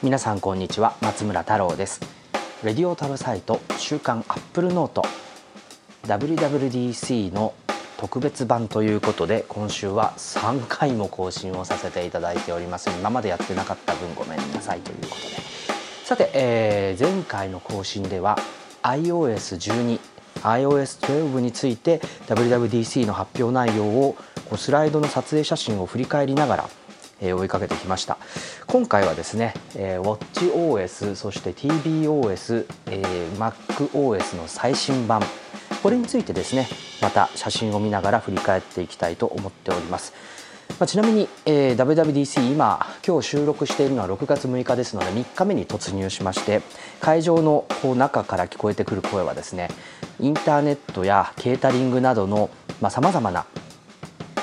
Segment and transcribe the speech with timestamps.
[0.00, 0.94] 皆さんこんにちは。
[1.00, 2.00] 松村太郎です。
[2.62, 5.02] レディオタルサイト週刊アップルノート。
[6.06, 7.52] WWDC の
[7.96, 12.90] 特別版ということで今週は3回も更新をさせていただいております。
[12.90, 14.80] 今までやってなかった分ごめんなさい。
[14.82, 15.36] ということで。
[16.04, 18.38] さて、えー、前回の更新では
[18.84, 19.98] iOS12
[20.42, 24.16] iOS12 について WWDC の発表内容を
[24.56, 26.70] スライドの撮影写真を振り返りながら
[27.20, 28.18] 追いかけてきました。
[28.70, 33.02] 今回はですね、え WatchOS そして TBOS、え
[33.38, 35.22] MacOS の最新版。
[35.82, 36.68] これについてですね
[37.00, 40.12] また写真を見ながら振り返っていきたいと思っております。
[40.78, 46.60] まあ、ちなみに、えー、WWDC 今今日収録しているのは6月6日ですので3日目に突入しまして
[47.00, 47.64] 会場の
[47.96, 49.70] 中から聞こえてくる声はですね
[50.20, 52.50] インターネットやケータリングなどの
[52.90, 53.46] さまざ、まな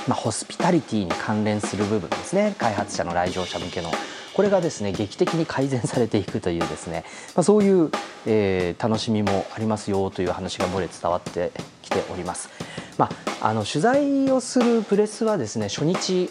[0.08, 2.56] まあ、ホスピタリティに関連する部分ですね。
[2.58, 3.92] 開発者の来場者向けの。
[4.34, 7.90] これがですね劇的に改善されていくというですね、まあ、そういう、
[8.26, 12.50] えー、楽しみもありますよという話が漏れ伝わってきております。
[12.98, 13.10] ま
[13.42, 16.30] あ、あの取材をするプレスはですね初日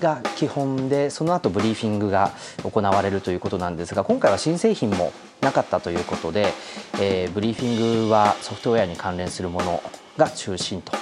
[0.00, 6.52] が基本でその後ブリーフィングが行われるということなんですが今回は新製品もなかったということで、
[7.00, 9.82] えー、ブリーフィングはソフトウェアに関連するもの
[10.16, 10.92] が中心と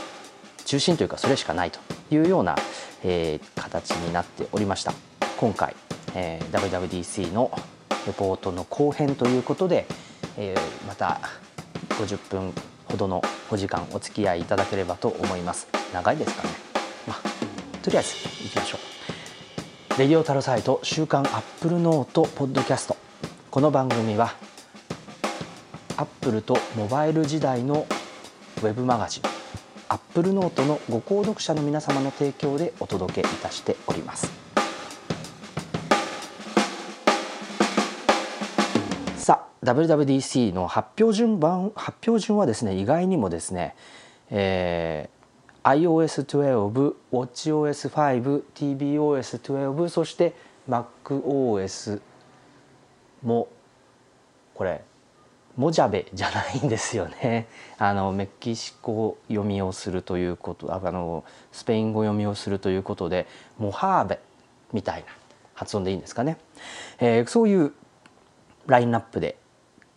[0.64, 1.78] 中心というかそれしかないと
[2.10, 2.56] いうような、
[3.04, 4.92] えー、形になっておりました。
[5.36, 5.74] 今回、
[6.14, 7.50] えー、WWDC の
[8.06, 9.86] レポートの後編ということで、
[10.36, 11.20] えー、また
[11.90, 12.52] 50分
[12.86, 15.66] ほどのお時間お付き合いいただければと思います。
[15.92, 16.48] 長いですかね。
[17.06, 17.18] まあ
[17.82, 19.98] とりあえずいきましょう。
[19.98, 22.96] レディオタロサイト週刊アップルノートポッドキャスト。
[23.50, 24.34] この番組は
[25.96, 27.86] アップルとモバイル時代の
[28.58, 29.31] ウェブマガジン
[29.92, 34.32] アップルノートのご購読者の皆様の提供でお届けいたしております。
[39.18, 43.74] さあ WWDC の発表順番発表順はですね意外にもですね、
[44.30, 50.32] えー、iOS12、WatchOS5、tvOS12 そして
[50.70, 52.00] MacOS
[53.22, 53.46] も
[54.54, 54.82] これ
[55.56, 57.46] モジャベじゃないんですよね。
[57.78, 63.26] あのメキシコ読みをするということあのスペイン語読みをするということで
[63.58, 64.18] モハーベ
[64.72, 65.06] みたいな
[65.54, 66.38] 発音でいいんですかね、
[66.98, 67.72] えー、そういう
[68.66, 69.36] ラインナップで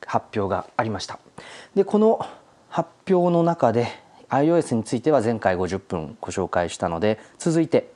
[0.05, 1.19] 発表がありました。
[1.75, 2.25] でこの
[2.69, 3.87] 発表の中で
[4.29, 7.91] iOS については前回50分ご紹介したので続いて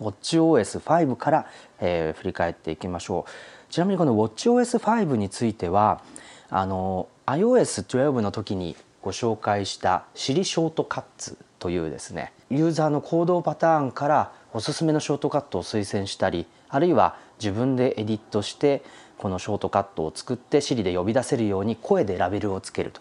[0.00, 1.46] WatchOS5 から、
[1.78, 3.72] えー、振り返っていきましょう。
[3.72, 6.02] ちなみにこの WatchOS5 については
[6.50, 18.82] あの iOS12 の時にご紹介した「シリショートカッツ」というですねユーザーの行動パターンからおすすめのショートカットを推薦したりあるいは自分でエディットして
[19.16, 23.00] このショートカットを作って Siri で呼び出せるように声でラベルをつけると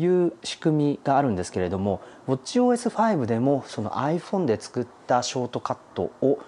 [0.00, 6.38] いう仕組みがあるんですけれども WatchOS5 でもその iPhone で作ったショートカットを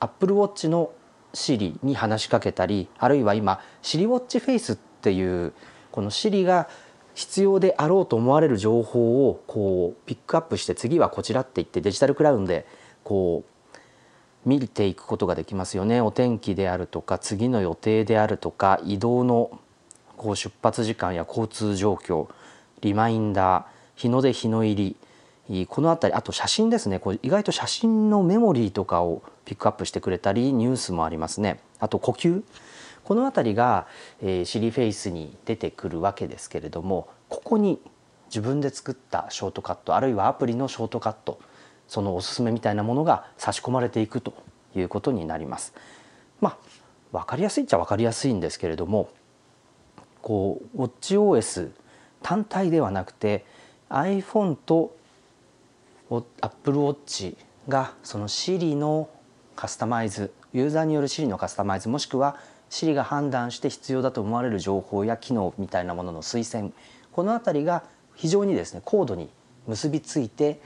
[0.00, 0.90] Apple Watch の
[1.34, 5.52] Siri に話しかけたりあるいは今 SiriWatchFace っっていう
[5.92, 6.68] この Siri が
[7.14, 12.66] 必要であろうと思われる情報をこうピックアップして次はこちらって言ってデジタルクラウドで
[13.02, 16.00] こう見ていくことができますよね。
[16.00, 19.58] お天気であるとか次の予定であるとか移動の
[20.16, 22.28] こう出発時間や交通状況
[22.80, 23.64] リマインダー
[23.96, 24.96] 日の出日の入
[25.48, 26.98] りこの辺りあと写真ですね。
[26.98, 31.60] こう意外と写真のメモリーとかをピックアップしてくれたりニュースもありますね。
[31.80, 32.42] あと呼吸。
[33.08, 33.86] この辺りが、
[34.20, 37.80] えー、シリフェイスに出てくるわけですけれどもここに
[38.26, 41.40] 自分で作ったショートカットあるいはアプリのショートカット
[41.86, 44.34] そのおすすめみたいなものが差し込まれていくと
[44.76, 45.72] いうことになります。
[46.42, 46.58] まあ
[47.10, 49.08] 分かりやすいっちゃ分かりやすいんですけれども
[50.20, 51.70] こう WatchOS
[52.22, 53.46] 単体ではなくて
[53.88, 54.94] iPhone と
[56.10, 57.38] AppleWatch
[57.68, 59.08] がその Siri の
[59.56, 62.36] カスタマイズユーザーによる Siri のカスタマイズもしくは
[62.70, 66.72] Siri が判断して必要だと思われる情報や機能みたいなものの推薦
[67.12, 67.82] この辺りが
[68.14, 69.28] 非常にですね高度に
[69.66, 70.60] 結びついて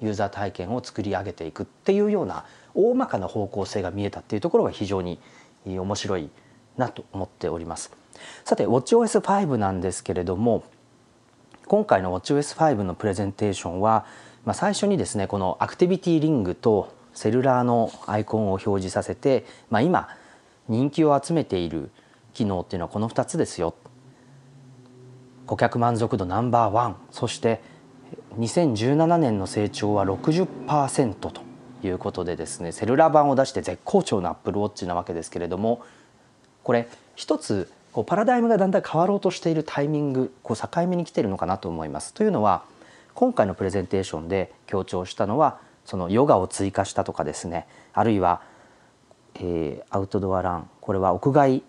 [0.00, 2.44] ユーザー体験を作り上げていくっていうような
[2.74, 5.18] 大まかな方向性が見えたっていうところが非常に
[5.64, 6.28] 面白い
[6.76, 7.90] なと思っております。
[8.44, 10.64] さて WatchOS5 なんですけれども
[11.66, 14.06] 今回の WatchOS5 のプレゼンテーションは、
[14.44, 20.08] まあ、最初にですねこのアクティビティリングとセルラーのアイコンを表示させて、まあ、今
[20.68, 21.90] 人気を集めている
[22.34, 23.74] 機能っていうのはこの2つですよ
[25.46, 27.60] 顧客満足度ナンバーワンそして
[28.38, 31.32] 2017年の成長は60%と
[31.82, 35.82] いうことでですねセルラー版を出して絶好調のアップルウォッチなわけですけれども
[36.62, 42.12] これ一つこうパラダイムがだんだん変わろうとしているタイミングこう境目に来てるのかなと思います。
[42.12, 42.64] というのは
[43.14, 48.42] 今回のプレゼンテーションで強調したのはそのヨガを追加したとかですねあるいは、
[49.40, 50.70] えー、アウトドアラン。
[50.80, 51.62] これは屋外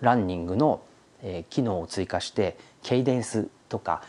[0.00, 0.82] ランニングの、
[1.22, 4.02] えー、機能を追加してケイデンスとか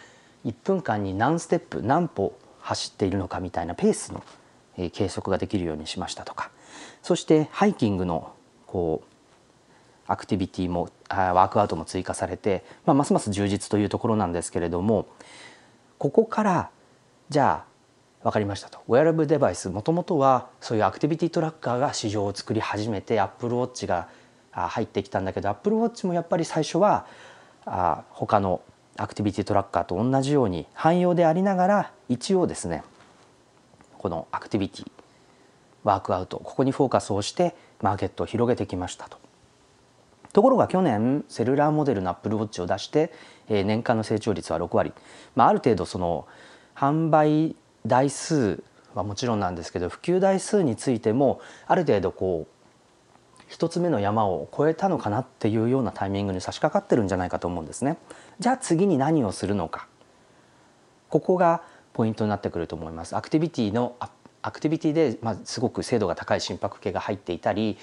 [0.45, 4.23] 1分間に何ステップ何歩走っているのかみたいなペースの、
[4.77, 6.51] えー、計測ができるようにしましたとか。
[7.01, 8.33] そしてハイキングの
[8.65, 9.15] こう
[10.07, 15.07] アクティビティもワークアウトも追加されて、まあ、ますます充実というところなんですけれども
[15.97, 16.69] ここから
[17.29, 17.74] じゃあ
[18.25, 24.09] 分かりましたとウェアラブルデバイスもともとはそういうアクティビティトラッカーが市場を作り始めてアップルウォッチが
[24.51, 27.05] 入ってきたんだけどアップルウォッチもやっぱり最初は
[27.67, 28.61] あ他の
[28.97, 32.83] アクティビティトラッカーと同じように汎用でありながら一応ですね
[33.99, 34.91] このアクティビティ
[35.83, 39.19] ワークアウトここにフォーカスをしてマーケットを広げてきましたと。
[40.33, 43.13] ところが去年セルラーモデルのアップルウォッチを出して、
[43.47, 44.91] え年間の成長率は6割、
[45.33, 46.27] まあ、ある程度その
[46.75, 47.55] 販売
[47.85, 52.55] 台数はもちろんなんですけど普及台数についてもある程度こう
[53.47, 57.97] 一つ目の山を越えたのかなっていうようなタイミングに差し掛かってるんじゃないかと思うんですね。
[58.39, 59.87] じゃあ次に何をするのか
[61.09, 61.61] ここが
[61.93, 63.15] ポイントになってくると思います。
[63.15, 63.95] アクティビティの
[64.41, 67.77] アクティビティで、まあ、すごく精度が高い心拍計が入っていたり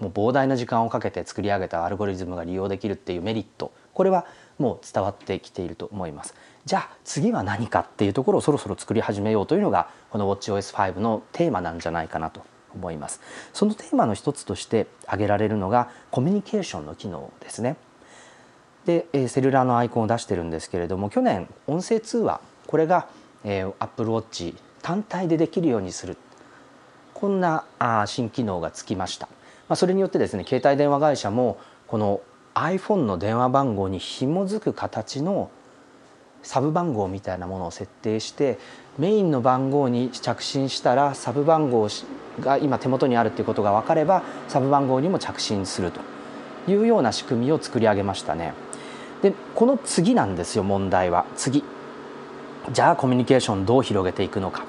[0.00, 4.26] もう膨大な時間をかけて作り上げたアルゴリズムが利用できるっていうメリットこれは
[4.58, 6.34] もう伝わってきていると思います。
[6.64, 12.42] じゃあ次は何かっていうところをそろそろ作り始めようというのがこの WatchOS5 のテーマなんじゃないかなと
[12.74, 13.20] 思います。
[13.52, 17.76] そのテーマの一つとして挙げられるのがコミュニケーションの機能ですね。
[18.86, 23.08] でセルラーのアイコンを出してるんですけれども去年音声通話これが、
[23.42, 26.18] えー、Apple Watch 単体でできるようにする
[27.14, 29.28] こんなあ新機能がつきました。
[29.68, 32.20] まあ、それによってですね携帯電話会社もこの
[32.54, 35.50] iPhone の電話番号に紐づく形の
[36.44, 38.58] サブ番号みたいなものを設定して
[38.98, 41.88] メインの番号に着信したらサブ番号
[42.40, 46.00] が今手元にあるっていうことが分かればサブ番号にも着信すると
[46.70, 48.54] いうような仕組みを作り上げましたね。
[49.22, 51.24] でこの次なんですよ問題は。
[51.34, 51.64] 次。
[52.72, 54.64] じゃあコミュニケーションどう広げていくのか。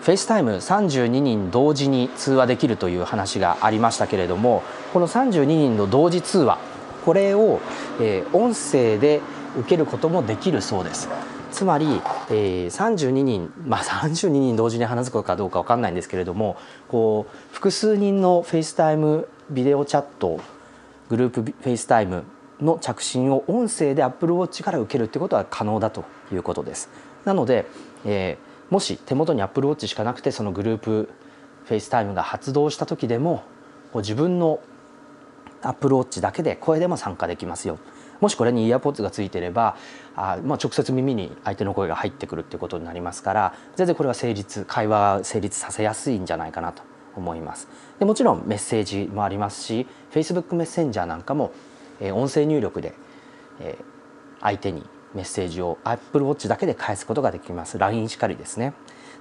[0.00, 4.62] FaceTime 32人同時に通話できるという話がありましたけれども
[4.94, 6.58] この32人の同時通話
[7.04, 7.60] これを、
[8.00, 9.20] えー、音声で
[9.56, 11.08] 受けることもできるそうです。
[11.50, 11.86] つまり、
[12.30, 16.56] えー、32人まあ32人同時に話すことかどうか分かんないんですけれども
[16.88, 20.40] こう複数人の FaceTime ビデオチャット
[21.08, 22.24] グループ FaceTime
[22.60, 26.90] の着信を音声で Apple Watch から受けるってことは可能だということです。
[27.24, 27.66] なので、
[28.04, 31.08] えー、もし手元に Apple Watch しかなくてそのグループ
[31.64, 33.42] FaceTime が発動した時でも
[33.94, 34.60] 自分の
[35.62, 37.78] Apple Watch だけで声でも参加できますよ。
[38.20, 39.76] もしこれにイヤーポッツがついてれば
[40.16, 46.82] あ、まあ、直接耳に相手の声が入ってくるっていうことになりますから全然これは成立会話成立させやすいんじゃないかなと
[47.16, 47.68] 思います。
[47.98, 51.52] でもちろんメッセージもありますし Facebook メッセンジャーなんかも、
[52.00, 52.94] えー、音声入力で、
[53.60, 53.84] えー、
[54.40, 57.78] 相手にメッセージを Apple Watch だけで返すことができます。
[57.78, 58.74] LINE しかりですね。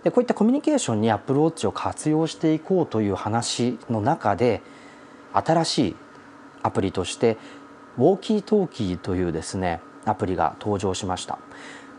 [0.04, 4.62] でこういったコミュニケーションに Apple Watch を活用していこうという話の中で
[5.34, 5.96] 新しい
[6.64, 7.38] アプリとして
[7.98, 11.40] ウォーキートーキーというですねアプリが登場しました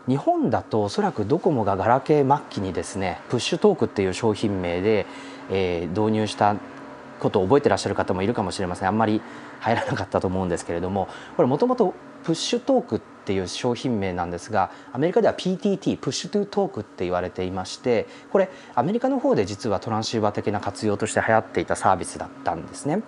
[0.07, 5.05] 日本だとおそらくドコモがガラケー末期にですねプッシュトークっていう商品名で、
[5.51, 6.55] えー、導入した
[7.19, 9.21] ことを覚えてらっしゃる方もいるかもしれませんあんまり
[9.59, 23.03] 入らなかったと思うんですけれどもこれもともとプッシュトークっていう商品名なんですがアメリカでは PTT プッシュトゥトークって言われていましてこれアメリカの方で実はトランシーバー的な活用として流行っていたサービスだったんですね。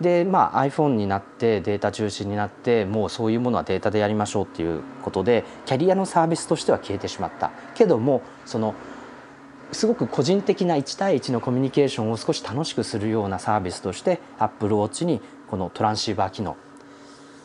[0.00, 8.74] でまあ iPhone になってデータ中心になってもうそういうものはデータでやりましょうっていうことでキャリアのサービスとしては消えてしまったけどもその
[9.72, 16.56] すごく個人的な1対1のコミュニケーションを少し楽しくするようなサービスとして Apple Watch にこのトランシーバー機能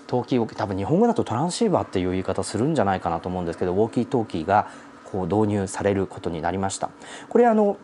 [0.08, 4.68] トーキー多分日本語だとトランシーバーっていう言い方するんじゃないかなと思うんですけどウォーキートーキーが
[5.06, 6.90] こう導入されることになりました。
[7.30, 7.78] これあの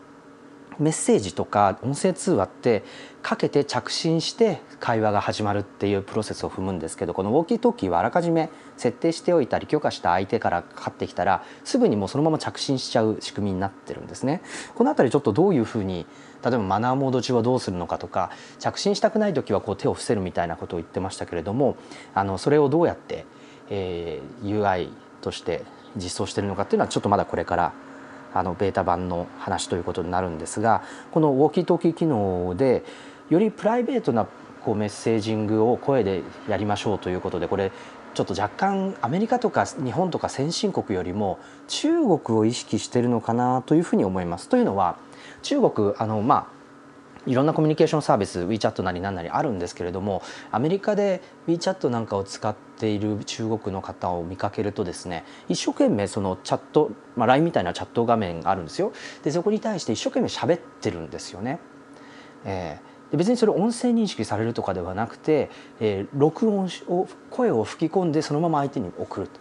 [0.80, 2.82] メッセージとか音声通話って
[3.22, 14.40] かけて着信して会話が始まるっていうプロセスを踏むんですけどこのウォーキートーキーはあらかじめ設定しておいたり許可した相手からかかってきたらすぐにもうそのまま着信しちゃう仕組みになってるんですね。
[14.74, 16.06] この辺りちょっとどういうふうに
[16.42, 21.76] 例えばマナーモード中はどうするのかとか着信したくない時はこう手を伏せるみたいなことを言ってましたけれども
[22.14, 23.26] あのそれをどうやって、
[23.68, 24.88] えー、UI
[25.20, 25.62] として
[25.96, 27.72] 実装してるのかっていうのはちょっとまだこれから
[28.34, 32.84] あのベータ版の話ということになるんですがこのウォーキートーキー機能で
[33.28, 34.26] よりプライベートな
[34.64, 37.72] こうメッセージングを声でやりましょうということでこれ
[38.14, 44.48] ちょっと若干アメリカとか日本とか先進国よりも中国を意識してるのかなというふうに思います。
[44.48, 44.96] というのは
[45.42, 46.59] 中国あのまあ
[47.26, 61.58] いろんなコミュニケーションサービス WeChat なり何なりあるんですけれどもアメリカで WeChat なんかを使っている中国の方を見かけるとですね一生懸命そのチャット、まあ、LINE みたいなチャット画面があるんですよでそこに対して一生懸命喋ってるんですよね。
[62.44, 69.40] えー、で別にそれ音声認識されるとかではなくて、えー、録音を声を吹き込んでそのまま相手に送ると。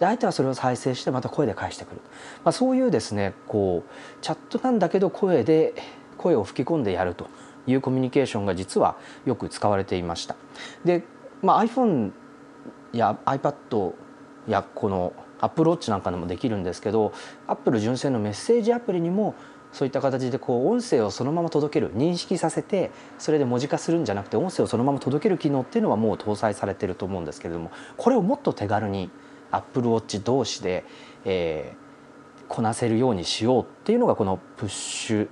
[0.00, 2.00] で相手はそれを再生してまた声で返してくる、
[2.44, 3.90] まあ、そういうですねこう
[4.20, 5.74] チャットなんだけど声で
[6.22, 7.28] 声を吹き込んでやると
[7.66, 10.36] いうコミュニケーションが実はよく使われていました。
[10.84, 11.04] で、
[11.42, 12.12] まあ、iPhone
[12.92, 13.92] や iPad
[14.46, 17.12] やこの Apple Watch なんかでもできるんですけど
[17.46, 19.34] Apple 純正のメッセージアプリにも
[19.72, 29.10] そういった形でこう音声をそのまま届ける認識させてそれで文字化するんじゃなくて音声をそのまま届ける機能っていうのはもう搭載されてると思うんですけれどもこれをもっと手軽に
[29.50, 30.84] Apple Watch 同士で、
[31.24, 35.28] えー、こなせるようにしようっていうのがこのプッシュ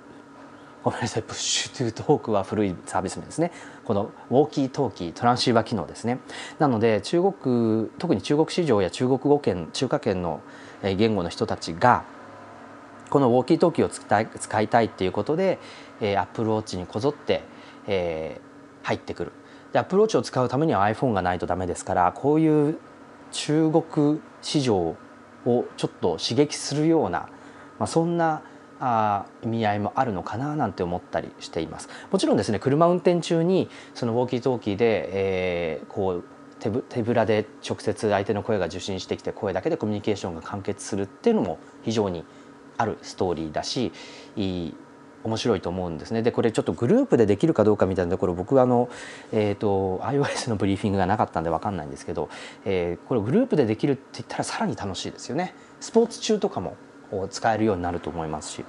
[0.83, 3.53] ごめんなさいプッシュトゥートークは古いサービス名ですね。
[3.85, 6.21] このウォーキートーキートランシーバー機能ですね。
[6.59, 10.41] なので中国特に中国市場や中国語圏中華圏の
[10.83, 12.05] 言語の人たちが
[13.11, 15.59] このウォーキートーキーを使い使いたいっていうことで、
[16.01, 17.43] えー、アップルウォッチにこぞって、
[17.87, 19.33] えー、入ってくる。
[19.75, 22.79] でアップルウォッチを使うためには iPhone がないとダメですからこういう
[23.33, 24.97] 中国市場
[25.45, 27.29] をちょっと刺激するような、
[27.79, 28.43] まあ、そんな
[28.81, 36.25] あ意味合いもあるのかななんて思ったりしていますもちろんですね車運転中にそのウォーキートーキーで、えー、こう
[36.61, 42.25] 手ぶ手ぶらで直接相手の声が受信してきて声だけでコミュニケーションが完結するっていうのも非常に
[42.79, 43.93] あるストーリーだし
[44.37, 44.75] いい
[45.23, 48.89] 面白いと思うんですねでこれちょっとグループでできるかどうかみたいなところ僕はあの、
[49.33, 52.31] えーと、iOS のブリーフィングがなかったんで分かんないんですけど、
[52.65, 55.55] えー、これグループでできるって言ったらさらに楽しいですよね。
[55.81, 56.77] スポーツ中とかも
[57.29, 58.65] 使えるようになると思いますし。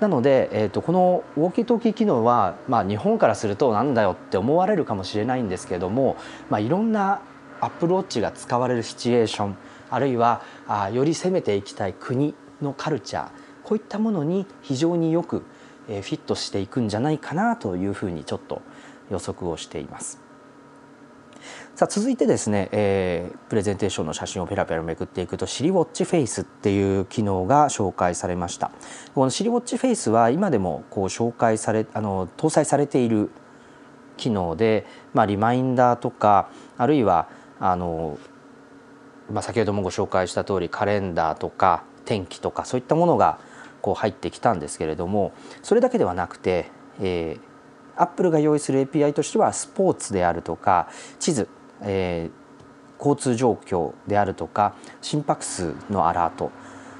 [0.00, 6.16] なので、えーと、このウォーキートーキー機能は、まあ、日本からするとなんだよって思われるかもしれないんですけれども、
[6.50, 7.20] まあ、いろんな
[7.60, 9.56] アップルウォッチが使われるシチュエーション
[9.90, 13.28] あるいはあより攻めていきたい国のカルチャー
[13.62, 15.44] こういったものに非常によく、
[15.88, 18.62] えー、フィットしていくんじゃないかなというふうにちょっと
[19.10, 20.21] 予測をしています。
[21.74, 28.70] さあ続いてですね、えー、プレゼンテーションの写真をペラペラめくっていくとシリウォッチフェイスっていう機能が紹介されました。
[29.14, 33.30] このシリウォッチフェイスは今でもこう紹介されあの搭載されている
[34.18, 38.18] 機能で、まあ、リマインダーとかあるいはあの、
[39.32, 43.38] まあ、先ほどもご紹介した通りカレンダーとか天気とかそういったものが
[43.80, 51.48] こう入ってきたんですけれどもそれだけではなくて、えー、アップルが用意する API としてはスポーツであるとか地図
[51.82, 56.50] えー、交通状況であるとか心拍数のアラート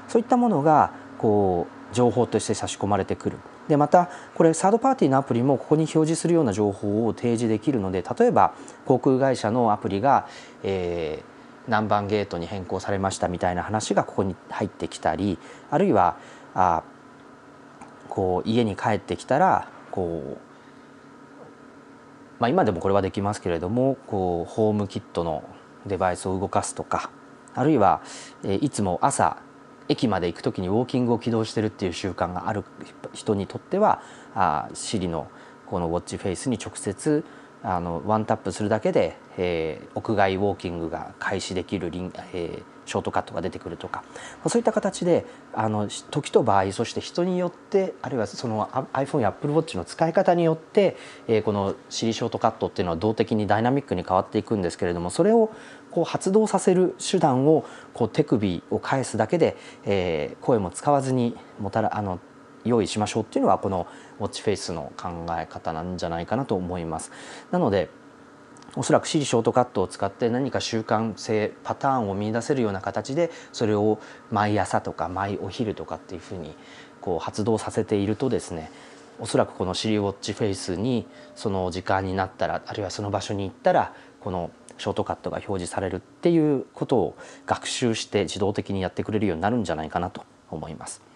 [0.07, 3.37] そういったものがこう情報として差し込まれてくる。
[3.67, 8.53] でまたこれサードパーティーのアプリもここに表示するような情報を提示できるので例えば
[8.85, 10.27] 航空会社のアプリが、
[10.63, 15.39] えー、何番ゲートに変更されましたみたいな話がここに入ってきたり
[15.71, 16.17] あるいは
[16.53, 16.83] あ
[18.09, 20.52] こう家に帰ってきたらこう
[22.43, 25.45] まあ、今でもこれはできますけれどもこうホームキットの
[25.85, 27.09] デバイスを動かすとか
[27.55, 28.01] あるいは、
[28.43, 29.37] えいつも朝
[29.87, 32.65] 駅まで行く時にウォーキングを起動してるっていう習慣がある
[33.13, 34.01] 人にとっては
[34.35, 35.29] あ Siri の
[35.67, 37.23] このウォッチフェイスに直接
[37.63, 44.03] あのワンタップするだけで、えー、屋外ウォーキングが開始できるリン、えー、ショートカットが出てくるとか
[44.47, 50.97] そういった形であの時と場合そして人によってあるいはその iPhone や AppleWatch の使い方によって、
[51.27, 55.51] え、この Siri ショートカットっていうのは動的にダイナミックに変わっていくんですけれどもそれを
[55.91, 62.19] こう発動させる手段をこう手首を返すだけで、え、声も使わずにもたらあの
[62.65, 63.87] 用意しましょうっていうのはこの
[64.19, 67.11] ウォッチフェイスの考え方なんじゃないかなと思います。
[67.51, 67.89] なので
[68.75, 73.99] おそらく Siri ショートカットを使って何か習慣性パターンを見出せるような形でそれを
[74.31, 76.55] 毎朝とか毎お昼とかっていうふうに
[77.01, 78.71] こう発動させているとですね
[79.19, 84.49] おそらくこの Siri ウォッチフェイスにその時間になったらあるいはその場所に行ったらこの
[84.79, 91.12] ショートカットが表示されるっていうことを学習して自動的にやってくれるようになるんじゃないかなと思います。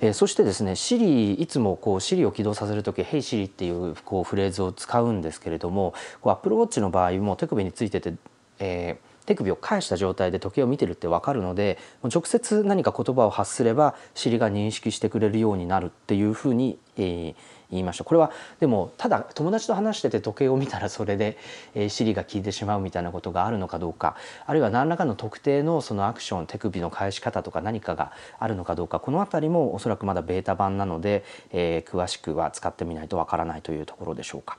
[0.00, 8.14] えー、そしてですね Siri いつもこう Siri を起動させる時「Hey Siri」っていうこうフレーズを使うんですけれどもこう Apple Watch の場合も手首についてて、
[8.58, 17.34] えー、手首を返した状態で時計を見てるって分かるので直接何か言葉を発すれば尻が認識してくれるようになるっていうふうに、えー、
[17.70, 18.30] 言いましたこれは
[18.60, 21.36] でもただ友達と話してて時計を見たらそれで、
[21.74, 24.16] えー、尻が効いてしまうみたいなことがあるのかどうか
[24.46, 34.58] あるいは何らかの特定のそのアクション手首の返し方とか何かがあるのかどうかこの辺りもおそらくまだベータ版なので、えー、詳しくは使ってみないとわからないというところでしょうか。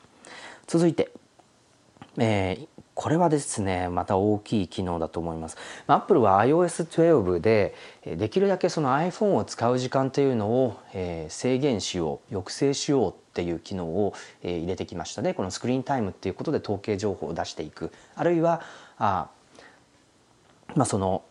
[0.68, 1.12] 続いて、
[2.18, 2.68] えー、
[2.98, 5.58] これはですねまた大きい機能だと思います。
[5.86, 18.64] アップルは iOS12 でできるだけその iPhone を使う時間というのを、え、制限しよう抑制しようっていう機能を、え、入れてきましたねこのスクリーンタイムっていうことで統計情報を出していくあるいは
[18.98, 19.28] あ
[20.74, 21.24] まあその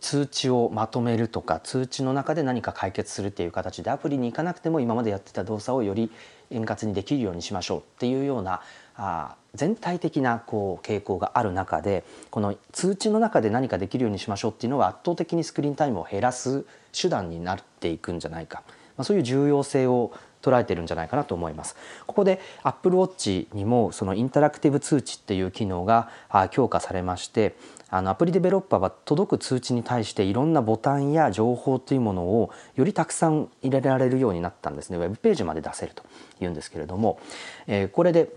[0.00, 6.10] 通知をまとめるとか通知の中で何か解決するっていう形でアプリに行かなくても今までやってた動作をより
[6.50, 8.60] 円滑にできるようにしましょうっていうような
[9.00, 18.62] あ全体的なこう傾向がある中でこの通知の中で何かできるようにしましょうっていうのは圧倒的にスクリーンタイムを減らす手段になっていくんじゃないか、
[18.96, 21.76] まあ、そういう重要性を捉えてるんじゃないかなと思います。
[22.06, 26.10] ここで Apple Watch にもそのインタラクティブ通知っていう機能が
[26.50, 27.54] 強化されまして
[27.90, 34.96] あのアプリデベロッパーは届く通知に対していろんなボタンや情報というものをよりたくさん入れられるようになったんですね。
[34.96, 36.04] ウェブページまで出せると
[36.40, 37.18] いうんですけれども、
[37.66, 38.32] えー、これで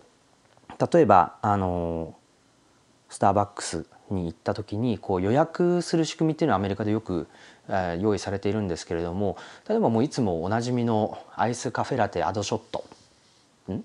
[0.80, 2.16] 例えばあの
[3.10, 7.28] スターバックスに行った時にこう予約する仕組みっていうのはアメリカでよく、
[7.68, 9.38] えー、用意されているんですけれども
[9.68, 12.86] 例えばもういつもおなじみのアイスカフェラテアドショット。
[13.72, 13.84] ん？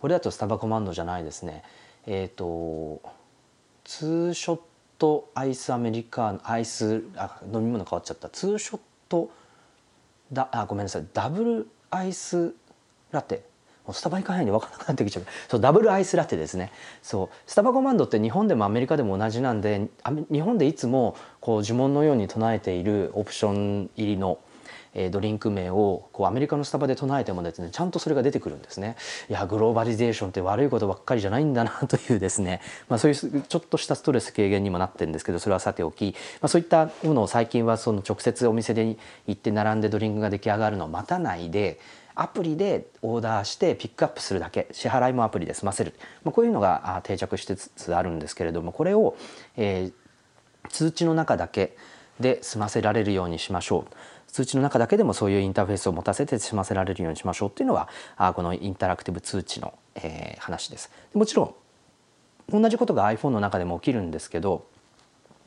[0.00, 1.62] これだとスタバコマンドじゃないですね。
[2.06, 3.00] えっ、ー、と
[3.84, 4.60] ツーショッ
[4.98, 8.28] トアイスアメリカンアイスあ飲み物変わっちゃった。
[8.28, 9.30] ツーショット
[10.32, 11.06] だあごめんなさい。
[11.12, 12.54] ダブルアイス
[13.10, 13.44] ラテ。
[13.92, 15.24] スタバ行かないんで分からなくなってきちゃう。
[15.48, 16.72] そうダブルアイスラテですね。
[17.02, 19.88] そうスタバコマンドって日本でもアメリカでも同じなんで
[20.30, 24.38] 日本でいつもこう呪文のように唱えているオプション入りの
[25.10, 28.96] ドリンク名をこうアメリカのスタバで唱えてもですねちゃんとそれが出てくるんですね。
[29.28, 41.78] いやグローバリゼーションって悪いことばっかりじゃないんだなというですね、 まあ、そういうちょっとしたストレス軽減にもなってるんですけどそれはさておき、まあ、そういったものを最近はその直接お店で行って並んでドリンクが出来上がるのを待たないで
[42.16, 49.16] アプリでオーダーしてピックアップするだけ支払いもアプリで済ませる、まあ、こういうのが定着しつつあるんですけれどもこれを、
[49.56, 51.76] えー、通知の中だけ
[52.18, 53.94] で済ませられるようにしましょう。
[54.32, 57.48] 通知の中だけでもそういうインターフェースを持たせて済ませられるようにしましょう。
[57.50, 60.90] っていうのはあこのインタラクティブ通知の、えー、話です。
[61.12, 61.54] もちろ
[62.52, 64.66] ん同じことが iPhone の中でも起きるんですけど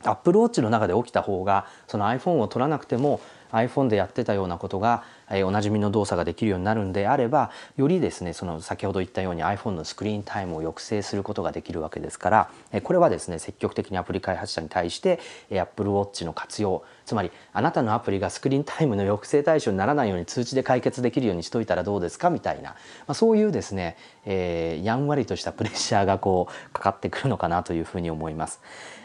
[0.04, 3.20] Apple Watch の中で起きた方がその iPhone を取らなくても
[3.52, 22.76] iPhone でやってたようなことが、え、おなじみの動作ができるようになるんであればよりですねその先ほど言ったように iPhone のスクリーンタイムを抑制することができるわけですから、え、これはですね積極的にアプリ開発者に対して、え、Apple Watch の活用つまりあなたのアプリがスクリーンタイムの抑制対象にならないように通知で解決できるようにしといたらどうですかみたいな、ま
[23.08, 28.62] あ、そういうですね、えー、やんわりとしたプレッシャーがこうかかってくるのかなというふうに思います。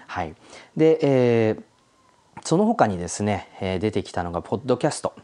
[0.06, 0.34] はい、
[0.76, 1.62] で、えー
[2.42, 5.14] その他にですね、え出てきたのがポッドキャスト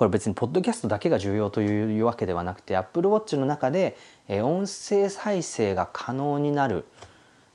[0.00, 6.86] これ別にポッドキャストだけが重要というわけではなくて Apple Watch の中で、え音声再生が可能になる、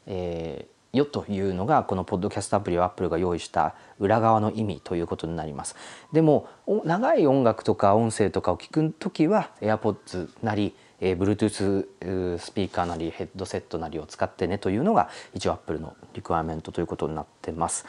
[0.06, 5.76] えー、よというのがこのポッドキャストアプリを Apple が用意した裏側の意味ということになります
[6.14, 6.48] でも
[6.86, 17.86] 長い音楽とか音声とかを聞く時は AirPods なりえー、Bluetooth スピーカーなりヘッドセットなりを使ってねというのが一応 Apple のリクワイメントということになってます。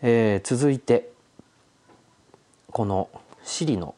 [0.00, 1.10] えー、続いて
[2.70, 3.08] この
[3.46, 3.94] Siri の、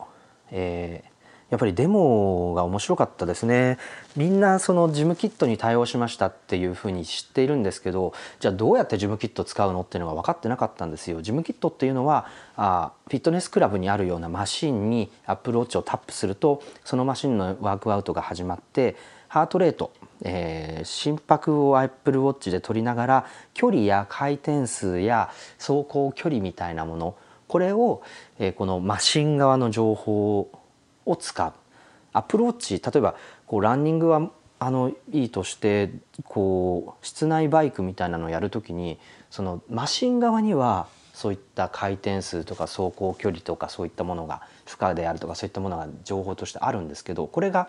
[0.53, 1.09] えー、
[1.51, 3.79] やっぱりデモが面白かったですね。
[4.17, 11.19] みんなその事務キットに対応しましたっていうふうに知っているんですけどじゃあどうやって事務キット使うのっていうのが分かってなかったんですよ。
[11.19, 18.97] 事務キットっていうのはあフィットネスクラブにあるようなマシンにアップルウォッチをタップするとそのマシンのワークアウトが始まって
[19.29, 27.15] ハートレートえー、心拍を Apple Watch で取りながら距離や回転数や走行距離みたいなもの
[27.49, 28.03] これを、
[28.39, 30.51] えー、このマシン側の情報
[31.07, 31.53] を使う。
[32.13, 33.15] アプローチ例えば
[33.47, 35.91] こうランニングはあのいいとして
[36.25, 38.99] こう室内バイクみたいなのをやるときに
[39.31, 47.69] そのマシン側にはそういった回転数とか走行距離とかそういったものが負荷であるとかそういったものが情報としてあるんですけどこれが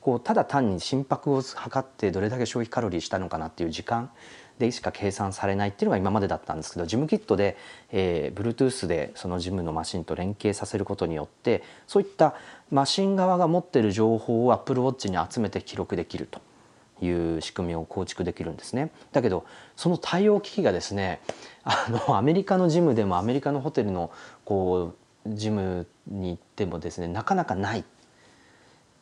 [0.00, 4.10] こうただ単に心拍を測ってどれだけ消費カロリーしたのかなっていう時間
[4.58, 7.56] でしか計算されないっていうのが今までだったんですけどジムキットで、
[7.90, 12.34] えー、Bluetooth でそのジムのマシンと連携させることによってそういった
[12.70, 16.40] マシン側が持ってる情報を Apple Watch に集めて記録できると
[17.04, 18.90] いう仕組みを構築できるんですね。
[19.12, 19.44] だけど
[19.76, 21.20] その対応機器がですね
[21.64, 24.10] あのアメリカのジムでもアメリカのホテルの
[24.44, 24.94] こ
[25.26, 27.84] うジムに行ってもですねなかなかない。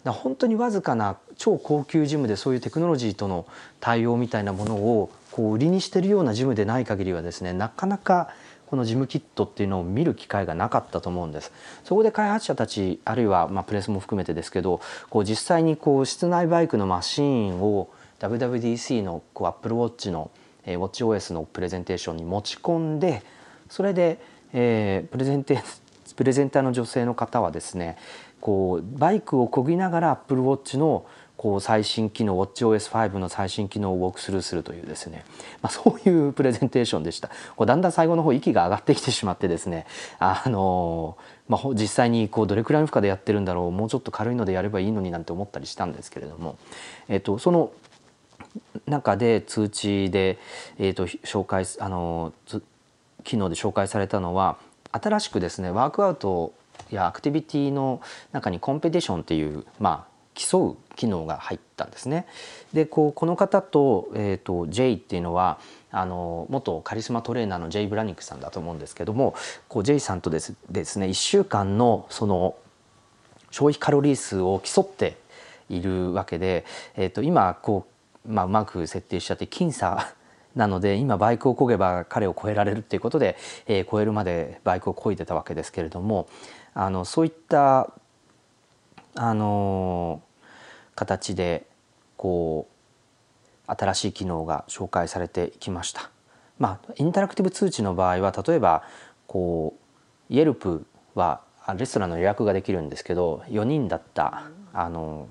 [0.04, 3.46] だ本当にわずかな超高級ジムでそういうテクノロジーとの
[3.80, 8.30] 対応みたいなものをこう売りにしてるようなジムでない限りはですねなかなか
[8.66, 11.52] このジムキットっていうのを見る機会がなかったと思うんです。
[11.82, 17.90] そこで開発者たちあるいはまあプレスも含めてですけどこう実際にこう室内バイクのマシーンを
[18.20, 20.30] WWDC のこう Apple Watch の、
[20.64, 23.22] えー、WatchOS のプレゼンテーションに持ち込んで
[23.68, 24.20] それで、
[24.52, 25.62] えー、プレゼンテ
[26.14, 27.96] プレゼンターの女性の方はですね
[28.40, 31.06] こうバイクをこぎながら Apple Watch の
[31.40, 35.24] こう最新機能 WatchOS5 の最新機能をウォークスルーするというですね、
[35.62, 37.30] まあ、 そういうプレゼンテーションでした。
[37.56, 39.86] こうだんだん最後の方息が上がってきてしまってですね。
[40.18, 41.16] あの、
[41.48, 46.58] まあ、実際にこうどれくらいの負荷でやってるんだろうもうちょっと軽いのでやればいいのになんて思ったりしたんですけれども、
[47.08, 47.70] えっと、その
[48.86, 50.38] 中で通知で、
[50.78, 52.34] えっと、紹介あの
[53.24, 54.58] 機能で紹介されたのは
[54.92, 56.52] 新しくですねワークアウト
[56.90, 60.09] やアクティビティの中にコンペティションっていうまあ
[60.48, 62.26] 競う機能が入ったんですね。
[62.72, 65.58] でこうこの方と,、えーと、J っていうのは
[65.90, 69.34] あの元カリスマトレーナーの J ブラニックさんだと思うんですけども
[69.68, 72.54] こう J さんとですですね1週間のその
[73.50, 75.16] 消費カロリー数を競って
[75.68, 76.64] いるわけで、
[76.96, 77.86] えーと、今こ
[78.26, 80.14] う、まあ、うまく設定しちゃって僅差
[80.54, 86.28] なので今バイクを漕げば彼を超えられるっていうことで、えー、超えるまでバイクを漕いでたわけですけれども
[86.74, 87.92] あのそういった
[89.14, 90.22] あの
[91.00, 91.66] 形で
[92.18, 92.68] こ
[93.66, 96.10] う新しい機能が紹介されてきました。
[96.58, 98.82] まあ、インタラクティブ通知の場合は例えば
[99.26, 99.74] こ
[100.28, 100.84] う Yelp
[101.14, 101.40] は
[101.74, 104.42] レストランの予約ができるんですけど4人だった
[104.74, 105.28] あの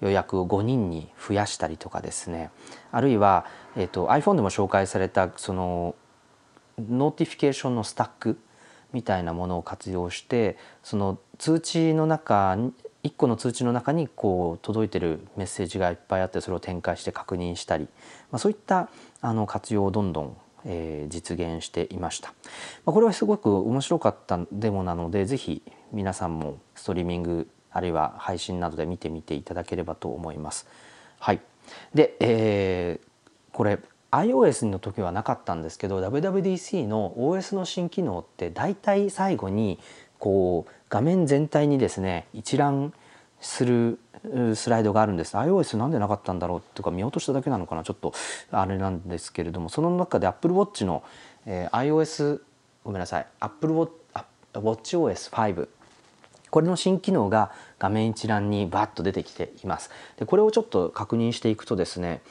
[0.00, 2.50] 予約を5人に増やしたりとかですね
[2.90, 3.44] あるいは、
[3.76, 5.96] えー、と iPhone でも紹介されたその
[6.78, 8.38] notification のスタック
[8.94, 12.56] みたいなものを活用してその通知の中
[13.04, 17.84] 1個の通知の中にこう届いてるメッセージがいっぱいあってそれを展開して確認したり、
[18.30, 18.88] まあ、そういった
[19.20, 22.34] あの活用をどんどん、えー、実現していました、
[22.84, 30.66] まあ、これはすごく面白かったデモなので是非皆さんもストリーミングあるいは配信などで見てみていただければと思います。
[31.20, 31.40] はい、
[31.94, 33.78] で、えー、これ
[34.10, 39.78] iOS の時はなかったんですけど WWDC の OS の新機能って大体最後に
[40.18, 42.92] こう画面全体にですね一覧
[43.40, 43.98] する
[44.54, 45.36] スライドがあるんです。
[45.36, 48.12] iOS なんでなかったんだろうとか見落としただけなのかなちょっと
[48.50, 51.02] あれなんですけれどもその中で Apple Watch の、
[51.46, 52.40] えー、iOS
[52.84, 53.74] ごめんなさい Apple
[54.54, 55.68] WatchOS5
[56.50, 59.90] これの新機能が画面一覧にバッと出てきています。
[60.16, 62.22] でこれをちょっと確認していくとですね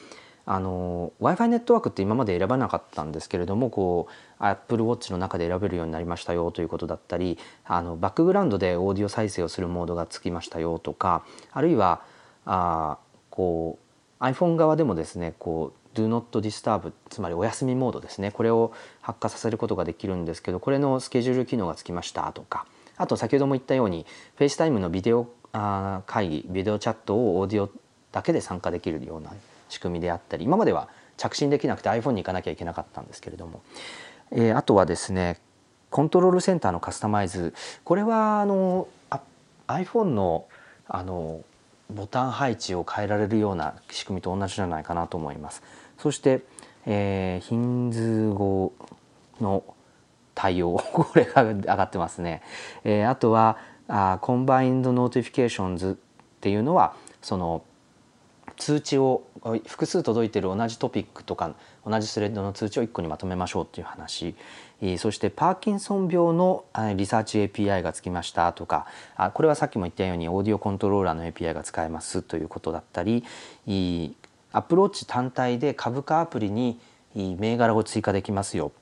[0.44, 12.02] あの w i f i ネットワークって今まで選ばなかったんですけれどもこう Apple Watch の中で選べるようになりましたよということだったりあのバックグラウンドでオーディオ再生をするモードがつきましたよとかあるいは
[12.46, 12.98] あ
[13.30, 13.78] こ
[14.20, 24.06] う iPhone 側でもですねこう Do Not Disturb つまりお休みモードですねこれを発火させることができるんですけどこれのスケジュール機能がつきましたとかあと先ほども言ったように
[24.38, 27.70] FaceTime のビデオあ会議ビデオチャットをオーディオ
[28.12, 29.32] だけで参加できるような
[29.68, 33.60] 仕組みであったり今までは着信できなくて iPhone に行かなきゃいけなかったんですけれども、
[34.30, 35.38] えー、あとはですね
[35.90, 39.20] コントロールセンターのカスタマイズこれはあのあ
[39.66, 40.46] iPhone の
[40.86, 41.42] あの
[41.90, 45.62] ボタン配置を変えられるような仕組みと同じじゃないかなと思います。
[45.96, 46.42] そして、
[46.84, 48.72] えー、ヒンズー語
[49.40, 49.64] の
[50.34, 52.42] 対応 これが上がってますね。
[52.84, 53.56] えー、あとは
[53.88, 57.62] あ combined notifications っていうのはその
[58.58, 59.24] 通知を
[59.66, 61.54] 複数届いてる同じトピックとか
[61.86, 64.34] 同じスレッドの通知を1個にまとめましょうっていう話。
[64.98, 68.86] そしてパーキンソン病のリサーチ API がつきましたとか
[69.34, 73.24] これはさっきも言ったようにオーディオコントローラーの API が使えますということだったり
[74.52, 76.78] アプローチ単体で株価アプリに
[77.14, 78.72] 銘柄を追加できますよ。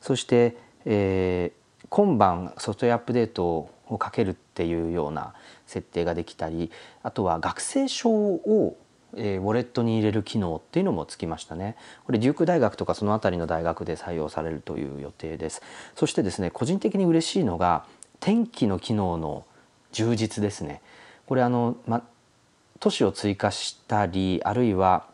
[0.00, 5.34] そして、えー、今晩ソフトウェアアップデートをかけるっていうような
[5.66, 6.70] 設定ができたり
[7.02, 8.76] あとは学生証を
[9.16, 11.76] えー、ウォレットに入れる機能っていうのもつきましたね。
[12.04, 15.62] これデューク大学とかその辺りの大学で採用されるという予定です。
[15.94, 17.84] そしてですね個人的に嬉しいのが
[18.20, 19.44] 天気の機能の
[19.92, 20.80] 充実ですね。
[21.26, 22.02] これあの、ま、
[22.80, 25.06] 都市を追加したりあるいは、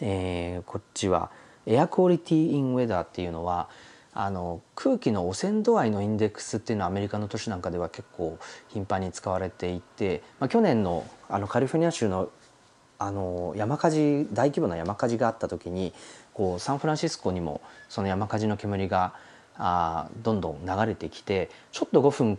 [0.00, 1.30] えー、こっちは
[1.66, 3.68] エアクオリティインウェダーっていうのは
[4.12, 8.38] あの空気の汚染度合いのインデックスっていうのはアメリカの都市なんかでは結構
[8.68, 12.30] 頻繁に使われていて、まあ、去年のあのカリフォルニア州の
[12.98, 15.92] あの山火事大規模な山火事があった時に
[16.32, 19.14] こうサンフランシスコにもその山火事の煙が
[19.56, 22.38] あどんどん流れてきてちょっと5分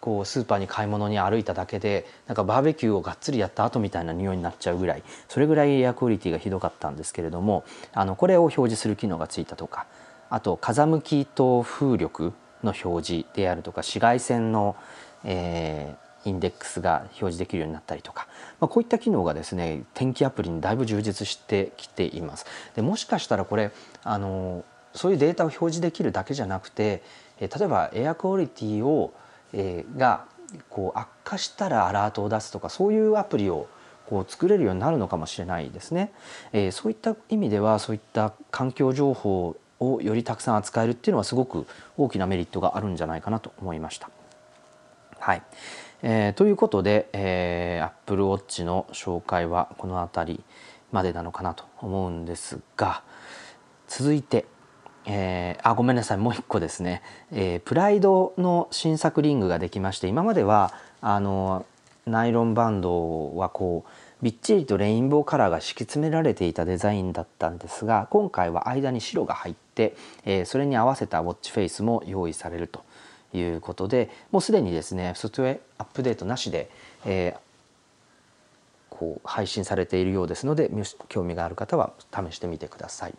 [0.00, 9.86] こうスーパーに買い物に歩いただけでなんかバーベキューをがっつりやった後みたいな匂いになっちゃうぐらいそれぐらいエアクオリティがひどかったんですけれどもあのこれを表示する機能がついたとか
[10.30, 14.76] あと風向きと風力の表示であるとか紫外線の、
[15.24, 18.26] えー、インデックスが表示できるようになったりとか、
[18.60, 22.46] まあ、こういった機能がですね天気アプリにだいぶ充実してきています。
[22.74, 23.70] でもしかしたらこれ
[24.02, 27.02] あのそういうデータを表示できるだけじゃなくて
[27.40, 29.12] 例えばエアクオリティを、
[29.52, 30.24] えー、が
[30.70, 33.68] こう悪化したらアラートを出すとかそういうアプリを
[34.06, 36.12] こう作れるようになるのかもしれないですね。
[36.52, 41.66] えー、そういった意味ではそういった環境情報をよりたくさん扱えるっていうのはすごく
[41.98, 44.08] 大きなメリットがあるんじゃないかなと思いました。
[45.18, 45.42] はい
[46.02, 50.44] えー、ということで、えー、Apple Watch の紹介はこの辺り
[50.92, 53.02] までなのかなと思うんですが
[53.88, 54.46] 続いて、
[55.06, 61.66] えー、あごめんなさいもう一個ですね、えー、プライドの新作リングができまして今まではあの
[62.06, 63.90] ナイロンバンドはこう
[64.22, 72.85] びっちりとレインボーカラーが敷き詰められていたデザインだったんですが今回は間に白が入って、えー、それに合わせたウォッチフェイスも用意されると。
[73.38, 76.70] いうことでもうすでにですねソフトウェアアップデートなしで、
[77.04, 77.38] えー、
[78.90, 80.70] こう配信されているようですので
[81.08, 83.14] 興味がある方は試してみてください。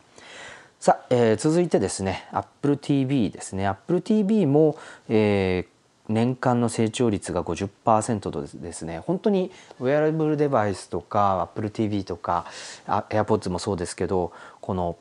[0.80, 4.78] さあ、えー、続いてですね Apple TV ですね Apple TV も、
[5.10, 5.68] えー、
[6.08, 12.46] 年間の成長率が50%とですね本当にウェアラブルデバイスとか AppleTV とか
[12.88, 14.98] AirPods もそうですけどこの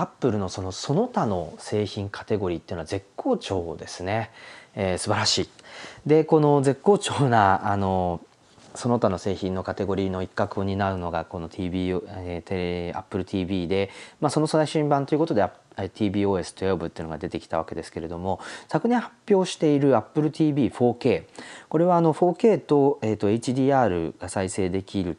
[0.00, 4.30] アップルのそのその他の製品カテゴリーっていうのは絶好調ですね、
[4.74, 5.48] えー、素晴らしい。
[6.06, 8.20] でこの絶好調なあの
[8.74, 15.44] その他の製品のカテゴリーの一角を担うのがこの TV、えー、テレ Apple TV で、まあ、その最新版ということで
[15.76, 21.24] TVOS12 っていうのが出てきたわけですけれども昨年発表している AppleTV4K
[21.68, 25.18] これはあの 4K と,、えー、と HDR が再生できる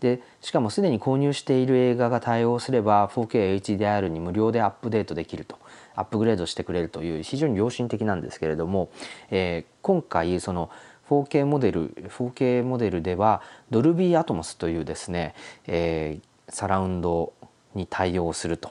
[0.00, 5.58] でしかもすでに購入している映画が対応すれば 4KHDR に無料でアップデートできると
[5.94, 8.90] アップグレードしてくれるという非常に良心的なんですけれども、
[9.30, 10.70] えー、今回その
[11.08, 15.34] 4K モデル 4K モデルではドルビーアトモスというですね、
[15.66, 17.32] えー、サラウンド
[17.74, 18.70] に対応すると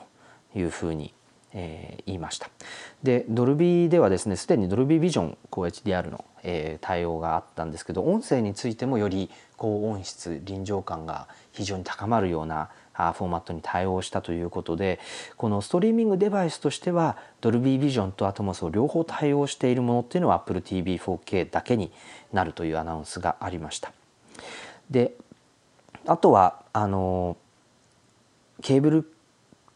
[0.54, 1.14] いうふうに、
[1.52, 2.50] えー、言いました。
[3.02, 14.98] でドルビーではですねすでにドルビービジョン高 HDR の、えー、対応があったんですけど音声についてもより高音質臨場感が非常に高まるようなフォーマットに対応したということで
[15.36, 21.92] このストリーミングデバイスとしてはドルビービジョンとアトモスを両方対応しているものっていうのは AppleTV4K だけに
[22.32, 23.92] なるというアナウンスがありました。
[24.90, 25.12] で
[26.06, 27.36] あとはあの
[28.62, 29.15] ケーブル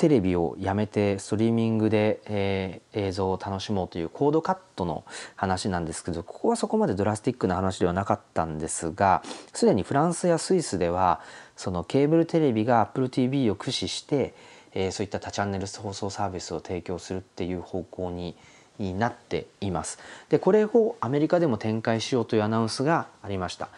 [0.00, 5.04] テレビをやめてストリーミングで、えー、映像を楽しもうというコードカットの
[5.36, 11.20] 話なんですけどここはそこまでドラスティックな話ではなかったんですがすでにフランスやスイスでは
[11.54, 14.32] そのケーブルテレビが AppleTV を駆使して、
[14.72, 18.34] えー、そういった多チャンネル放送サービスを提供するっていう方向に
[18.78, 19.98] なっています。
[20.30, 23.68] でこれをアメリカでも展開しようというアナウンスがありました。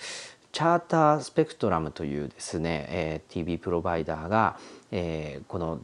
[0.53, 4.59] チャータースペクトラムというですね、えー、TV プロバイダーが、
[4.93, 5.81] えー、この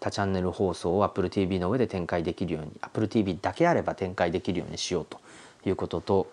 [0.00, 5.20] 多チャンネル放送を AppleTV の上で展開できるように AppleTV だけあれば展開できるようにしようと
[5.68, 6.30] いうことと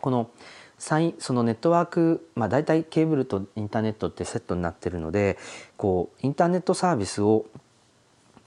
[0.00, 0.30] この
[0.78, 5.38] そのネットワーク、まあ、大体ケーブルとインターネットってセットになってるので
[5.76, 7.46] こうインターネットサービスを、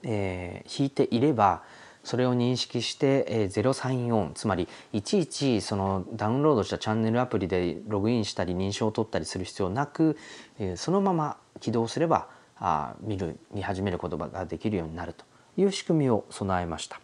[0.04, 1.64] えー、引いていれば
[2.04, 10.16] それを認識して、えー、034つまりいちいちそのダウンロードしたチャンネルアプリでログインしたり認証を取ったりする必要なく、
[10.60, 12.28] えー、そのまま起動すれば
[12.60, 15.26] あ見る見始めることができるようになると
[15.58, 17.00] いう仕組みを備えました。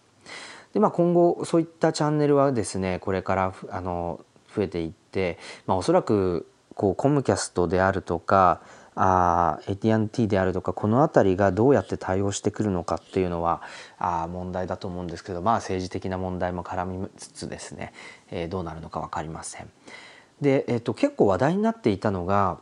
[0.73, 4.19] でまあ、今後そういったチャンネルはですねこれからあの
[4.53, 8.59] 増えていって、まあ、おそらくこうコムキャストであるとか
[8.93, 13.61] あ AT&T であるとかこの辺りがどうやって対応してくるのかっていうのは
[13.97, 17.93] あ問題だと思うんですけど、まあ、政治的な問題も絡みつつですね、
[18.29, 19.69] えー、どうなるのか分かりません。
[20.41, 22.59] で、えーと結構話題になっていたのが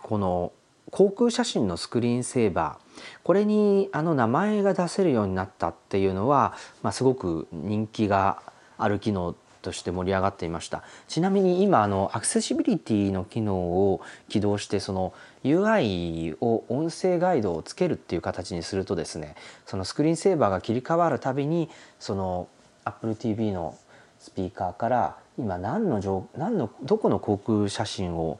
[0.00, 0.52] この
[0.94, 3.00] 航空写真のスクリーンセーバー。
[3.24, 6.54] これにあの名前が出せるようになったっていうのは、
[6.84, 8.42] まあ、すごく人気が
[8.78, 10.84] ある機能として盛り上がっていました。
[11.08, 19.34] ちなみに今あのアクセシビリティの機能を起動してその UI を音声ガイドをつけるっていう形にするとですね
[19.66, 22.46] そのスクリーンセーバーが切り替わるたびにその
[22.84, 23.76] AppleTV の
[24.20, 28.38] スピーカーから今何の何のどこの航空写真を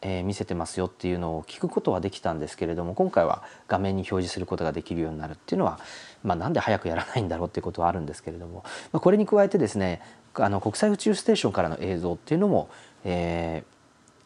[0.00, 5.80] えー、見せてますよっていうのを聞くことはできたんですけれども今回は画面に表示することができるようになるっていうのは、
[6.22, 10.00] まあ、なんで早くやらないんだろうっていうことはあるんですけれども、まあ、これに加えてですね
[10.34, 12.70] あの国際宇宙ステーションからの映像っていうのも、
[13.04, 13.64] え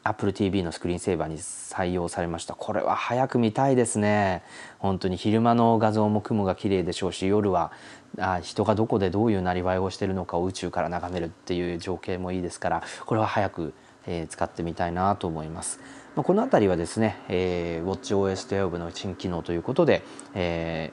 [0.05, 2.55] ー、Apple TV のスクリーンセーバーに採用されました。
[2.55, 4.45] これは早く見たいですね。
[4.79, 7.73] 本当に昼間の画像も雲が綺麗でしょうし夜は
[8.19, 13.75] あ人がどこでどういうなりわいをしてるのかを宇宙から眺めるっていう情景もいいですからこれは早く
[14.07, 15.81] え、使ってみたいなと思います。
[16.17, 20.03] ま、この辺りはですね、えー、WatchOS12 の新機能ということで、
[20.35, 20.93] え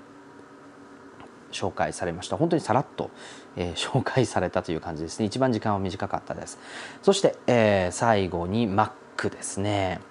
[1.52, 2.36] ー、紹介されました。
[2.36, 3.10] 本当にさらっと、
[3.56, 5.26] えー、 紹介されたという感じですね。
[5.26, 6.60] 一番時間は短かったです。
[7.02, 10.02] そして、えー、最後に Mac ですね。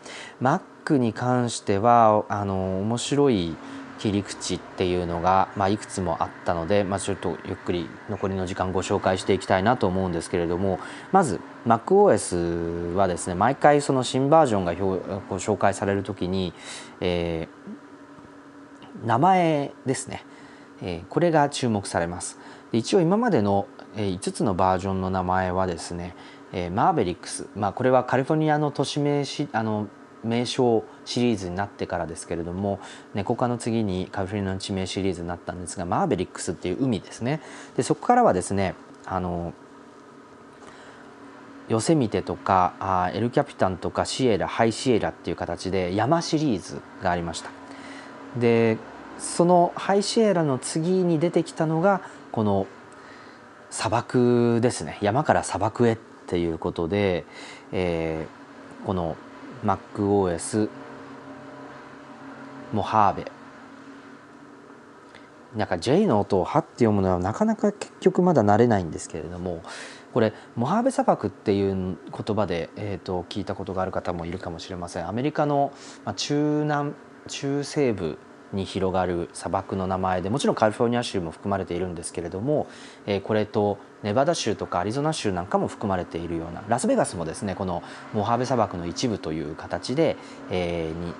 [0.40, 3.56] Mac に関してはあの面白い
[4.02, 10.80] 切り口っていうのが、まあ、いくつもあったので、まあ、ちょっとゆっくり残りの時間ご紹介していきたいなと思うんですけれども
[11.12, 11.38] まず
[11.68, 14.96] MacOS はですね毎回その新バージョンがご
[15.38, 16.52] 紹介される時に、
[17.00, 20.24] えー、名前ですね、
[20.82, 22.40] えー、これが注目されます。
[22.72, 26.16] 一応今までの5つのバージョンの名前はですね、
[26.52, 29.86] えー、 Mavericks、まあ、これはカリフォルニアの都市名しあの
[30.24, 32.80] 名称シリーズになってからですけれども
[33.14, 37.40] 猫科の次にカフォルニアの地名シリーズになったんですが Mavericks っていう海ですね。
[37.76, 39.52] でそこからはですねあの
[41.68, 47.50] Yosemite とかあ El Capitan とか Sierra High Sierra っていう形で山シリーズがありました。
[48.38, 48.78] で
[49.18, 52.66] その High Sierra の次に出てきたのがこの
[53.70, 54.98] 砂漠ですね。
[55.00, 57.24] 山から砂漠へっていうことで、
[57.72, 59.16] えー、この
[59.64, 60.68] MacOS
[62.72, 63.32] モハーベ
[65.56, 69.62] なんか J の音を「は」って読むのはなかなか結局まだ慣れないんですけれども
[70.12, 75.08] これモハーベ砂漠っていう言葉で、えーと、聞いたことがある方もいるかもしれません。
[75.08, 75.72] アメリカの、
[76.16, 76.92] 中南
[77.28, 78.18] 中西部
[78.52, 82.66] に広がる砂漠の名前でもちろんカリフォルニア州も含まれているんですけれども、
[83.06, 90.16] え、これとネバダ州とかアリゾナ州なんかも含まれているようなラスベガスもですねこのモハーベ砂漠の一部という形で、
[90.50, 91.14] え、に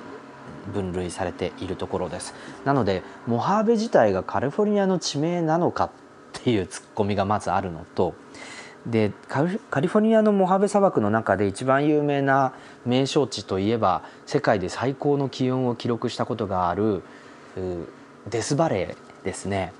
[0.72, 2.34] 分類されているところです。
[2.64, 5.90] なのでモハーベ自体がカリフォルニアの地名なのかっ
[6.32, 8.14] ていうツッコミがまずあるのと
[8.86, 9.48] でカリ
[9.86, 12.52] フォルニアのモハベ砂漠の中で一番有名な
[12.84, 17.02] 名勝地といえば世界で最高の気温を記録したことがある
[18.28, 19.72] デスバレーですね。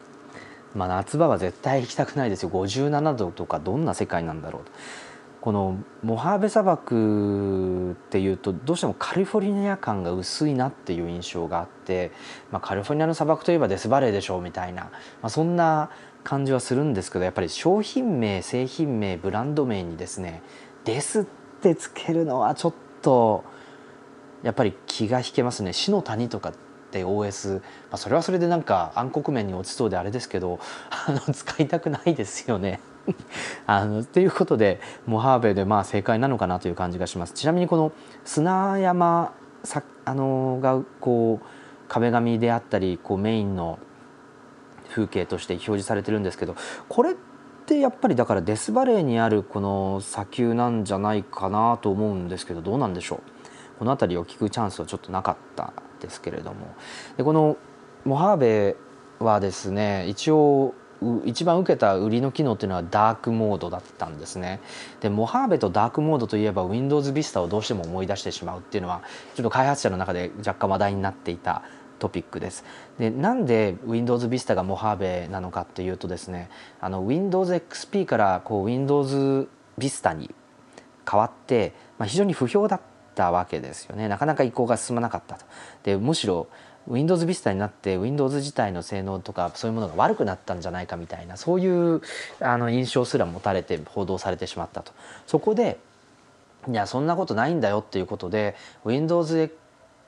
[0.75, 2.51] まあ、夏場は絶対行きたくないですよ。
[2.51, 4.63] 57度とかどんな世界なんだろう
[5.43, 12.13] このモハーベ砂漠っていうとどうしてもカリフォルニア感が薄いなっていう印象があって、
[12.53, 14.91] まあ、カリフォルニアの砂漠といえばデスバレーでしょうみたいな、ま
[15.23, 15.91] あ、そんな
[16.23, 20.43] 感じはするんですけどやっぱり商品名製品名ブランド名にですね
[20.87, 21.25] 「です」っ
[21.61, 23.43] てつけるのはちょっと
[24.45, 26.53] やっぱり気が引けますね「死の谷」とか
[27.01, 27.61] OS、ま
[27.93, 32.81] あ、それはそれでなんか暗黒面に落ちそうであれですけどあの 使いたくないですよね。
[33.67, 37.33] あのということでモハーベでまあ正解なのかなという感じがします。
[37.33, 37.93] ちなみにこの
[38.25, 39.33] 砂山
[39.65, 41.47] さあのがこう
[41.89, 43.79] 壁紙であったりこうメインの
[44.91, 46.55] 風景として表示されてるんですけど
[46.89, 47.15] これっ
[47.67, 53.21] てやっぱりだからデスバレーにあるこの砂丘なんじゃないかなと思うんですけどどうなんでしょう？
[53.79, 55.73] この辺りを聞くチャンスはちょっとなかった
[56.03, 56.75] ですけれども
[57.17, 57.57] でこの
[58.05, 58.77] モハーベ
[59.19, 60.75] はですね一応
[61.25, 64.61] 一番受けた売りの機能っていうのはダークモードだったんですね
[65.01, 69.03] でモハーベとダークモードといえば Windows Vista をどうしても思い出してしまうっていうのは
[69.35, 71.63] ちょっと開発者の中で若干話題になっていた
[71.99, 72.65] トピックです。
[72.99, 80.35] でなんで Windows Vista がモハーベなのかっていうとですねあの Windows XP からこう Windows Vista に
[81.09, 85.45] 変わって、まあ、非常に不評だったたわけですよねなかなか移行が進まなかったと。
[85.85, 86.49] でむしろ
[86.89, 92.03] Windows Vista になって Windows 自体の性能とかそういうものが悪くなったんじゃないかみたいなそういう
[92.41, 94.93] あの印象すら持たれて報道されてしまったと。
[95.27, 95.79] そこで
[96.69, 99.51] いやそんなことないんだよっていうことで Windows で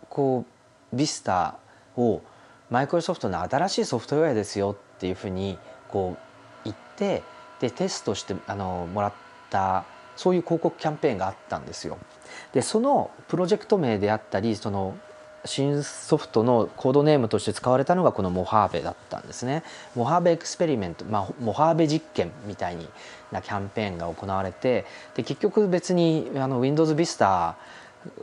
[0.08, 0.44] こ
[0.92, 1.54] う Vista
[1.96, 2.22] を
[2.70, 5.58] マイクロソフトの新しいソフトウェアですよっていうふうに
[5.88, 6.18] こう
[6.64, 7.22] 言って
[7.60, 9.12] でテストしてあのもらっ
[9.50, 9.84] た
[10.16, 11.98] そういう広告キャンペーンがあったんですよ。
[12.52, 14.96] でそのプロジェクト名であったりその
[15.46, 19.62] 新ソフトのコードネームとして使われたのがこのモハーベだったんですね。
[19.94, 22.76] Mojave Experiment、まあ、モハーベ実験みたい
[23.30, 27.54] なキャンペーンが行われてで結局別にあの Windows Vista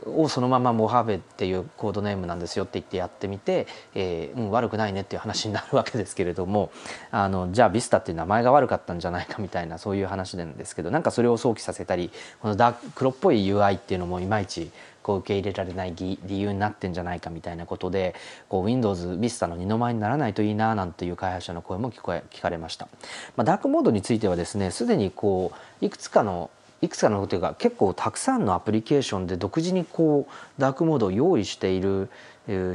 [0.06, 6.70] をそのままモハーベっていうコードネームなんですよって言ってやってみて、えー、うん、悪くないねっていう話になるわけですけれども
[7.10, 12.10] あのじゃあビスタっていう名前が悪かったんじゃないかみたいなそういう話なんですけどなんかそれを想起させたり
[12.40, 14.70] このダー黒っぽい UI っていうのもいまいち
[15.02, 18.14] こう受け入れられない理由になってんじゃないかみたいなことで
[18.48, 22.88] こう Windows Vista の二の舞にならないといいななんていう開発者の声も聞こえ聞かれました、
[23.36, 26.50] まあ、ダークモードについてはですねすでにこういくつかの
[26.82, 32.10] いくつかのというか結構たくさんのアプリケーションで独自にこうダークモードを用意している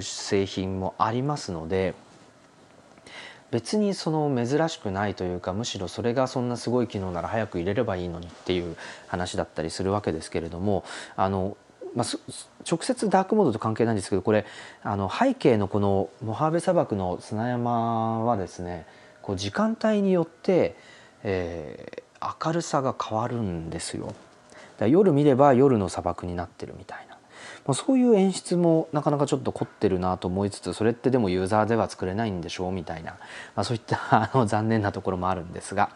[0.01, 1.93] 製品もありますので
[3.51, 8.75] 別にその珍しくないというかむしろそれがそんなすごい機能なら早く入れればいいのにっていう
[9.07, 10.83] 話だったりするわけですけれども
[11.15, 11.57] あの
[11.95, 12.07] まあ、
[12.69, 14.45] 直接ダークモードと関係ないんですけどこれ
[14.83, 18.85] あの背景のこのモハーベ砂漠の砂山はですね
[19.23, 20.75] こう時間帯によって、
[21.23, 24.13] えー、明るさが変わるんですよ。
[24.85, 27.15] 夜見れば夜の砂漠になってるみたいな、
[27.65, 33.13] まあ、そういう演出もなかなかちょっと凝ってるなと思いつつそれってでもユーザーでは作れないんでしょうみたいな、
[33.55, 35.89] まあ、そういった あの残念なところもあるんですが、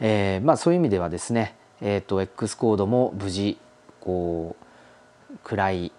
[0.00, 3.58] えーまあ、そういう意味ではですね、えーと、X コードも無事
[4.00, 5.92] こう暗い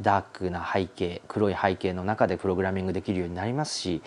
[0.00, 4.02] ダークな背景黒い背景の中でプログラミングできるようになりますし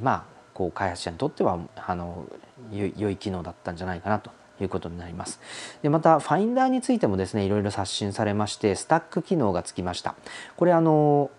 [0.00, 2.26] まあこう開発者にとってはあの
[2.72, 4.30] 良い機能だったんじゃないかなと
[4.60, 5.40] いうことになります。
[5.82, 10.14] でまたファインダーについてもですねいろいろ刷新されましてスタック機能がつきました。
[10.56, 11.30] これあの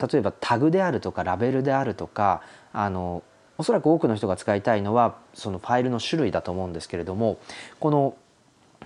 [0.00, 2.42] 例えばタグであるとかラベルであるとか
[2.72, 3.22] あの
[3.58, 7.38] おそらく多くの人が使いたいのはそのファイルの種類だと思うんですけれども
[7.80, 8.16] この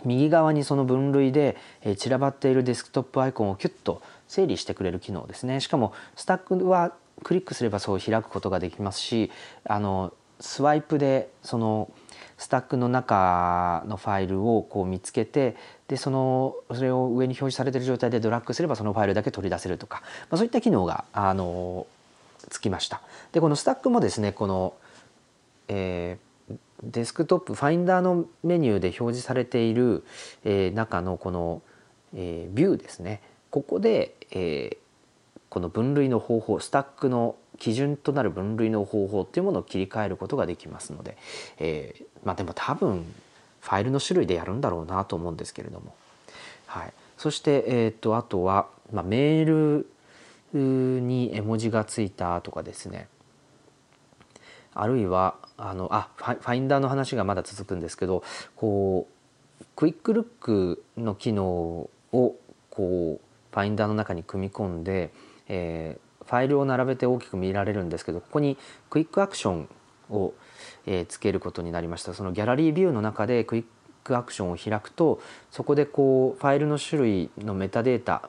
[0.04, 1.56] 右側にその分類で
[1.98, 9.30] 散らばっているデスクトップアイコンをキュッと整理してくれる機能ですねしかもスタックはクリックすればそう開くことができますし
[9.64, 11.90] あのスワイプでその
[12.38, 15.56] スタックの中のファイルをこう見つけて
[15.86, 20.00] でそのそれを上に表示されている状態でドラッグすればそのファイルだけ取り出せるとか、
[20.30, 21.86] まあ、そういった機能があの
[22.48, 23.00] つきました。
[23.30, 24.74] でこのスタックもですねこの、
[25.68, 26.32] えー
[26.82, 30.04] デスクトップファインダーのメニューで表示されている、
[30.44, 31.62] えー、中のこの、
[32.14, 34.76] えー、ビューですねここで、えー、
[35.52, 41.18] この分類の方法スタックの基準となる分類の方法っていうものを切り替えることができますので、
[41.58, 43.04] えー、まあでも多分
[43.60, 45.94] ファイルの種類でやるんだろうなと思うんですけれども、
[46.64, 49.84] はい、そして、えーと、あとは、まあ、メー
[50.54, 53.08] ルに絵文字がついたとかですね。
[54.72, 58.24] あるいはあのあファインダーの話がまだ続くんですけど
[58.56, 59.06] こ
[59.60, 62.36] うクイックルックの機能をこ
[62.70, 65.12] うファインダーの中に組み込んで、
[65.48, 68.56] えー、ファイルを並べて大きく見られるんですけどここに
[68.90, 69.68] クイックアクション
[70.10, 70.34] を、
[70.86, 72.14] えー、つけることになりました。
[72.14, 73.64] そのギャラリービューの中でクイッ
[74.04, 75.20] クアクションを開くと
[75.50, 78.28] そこでこうファイルの種類のメタデータ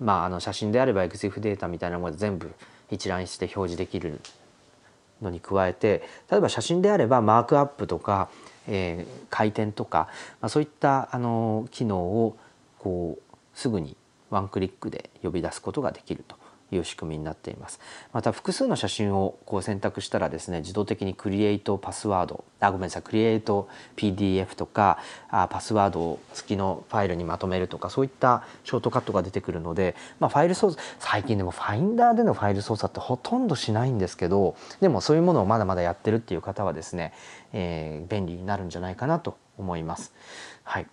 [0.00, 2.50] まああの写真であれば EXIF データみたいなもので全部
[2.90, 4.20] 一覧して表示できる
[5.20, 8.28] のに加えて例えば写真であればマークアップとか、
[8.66, 10.08] えー、回転とか、
[10.40, 12.36] まあ、そういったあの機能を
[12.78, 13.96] こうすぐに
[14.30, 16.36] ワンクリックで呼び出すことができると
[16.70, 17.80] いう仕組みになっています
[18.12, 24.98] また複数の写真をこう選択したらですね自動的にクリエイトパスワードあごめんなさいクリエイト PDF とか
[25.30, 37.14] あパスワード付きのファイルにまとめるとかそういったショートカットが出てくるので、まあ、ファイル操作最近でもファインダーでのファイル操作ってほとんどしないんですけどでもそういうものをまだまだやってるっていう方はですね、
[37.52, 40.12] えー、便利になるんじゃないかなと思います。
[40.64, 40.86] はい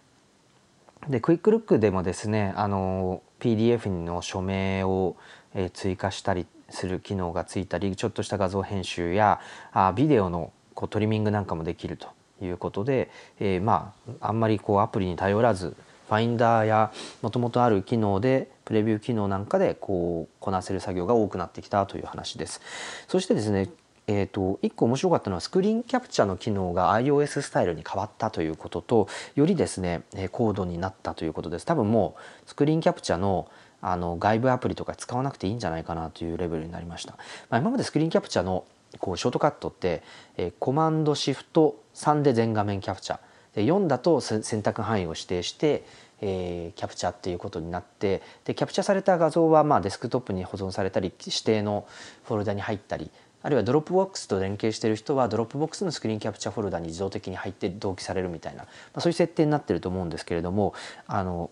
[1.10, 5.16] でクイックルックでもですねあの PDF の署名を
[5.56, 9.40] え追加したりする機能がついたりちょっとした画像編集や
[9.72, 12.10] あビデオのこうトリミングなんかもできると
[12.42, 15.76] いうことで、えー、まああんまりこうアプリに頼らず
[16.08, 16.92] ファインダーや
[17.22, 22.62] もともとある機能でプレビュー機能なんかでこうこなせる作業が多くなってきたという話です。
[23.08, 23.70] そしてですね
[24.08, 31.66] えーと、1個面白かったのはスクリーンキャプチャーの機能が iOS スタイルに変わったということとよりですね高度になったということです。
[31.66, 33.48] 多分もうスクリーンキャプチャーの
[33.82, 37.18] あの外部アプリとか使わなくていいんじゃないかなというレベルになりました、
[37.52, 38.66] まあ、今までスクリーンキャプチャーの
[38.98, 40.02] こうショートカットって、
[40.38, 43.20] えー、コマンドシフト3で全画面キャプチャー。
[43.56, 45.86] で4だと選択範囲を指定して、
[46.20, 51.88] えー、キャプチャーっていうことになってでキャプチャーされた画像はまあデスクトップに保存されたり指定の
[52.26, 53.10] フォルダに入ったり
[53.46, 60.74] あるいは Dropbox と連携してる人は Dropbox のスクリーンキャプチャフォルダに自動的に入って同期されるみたいな、まあ、そういう設定になってると思うんですけれども
[61.06, 61.52] あの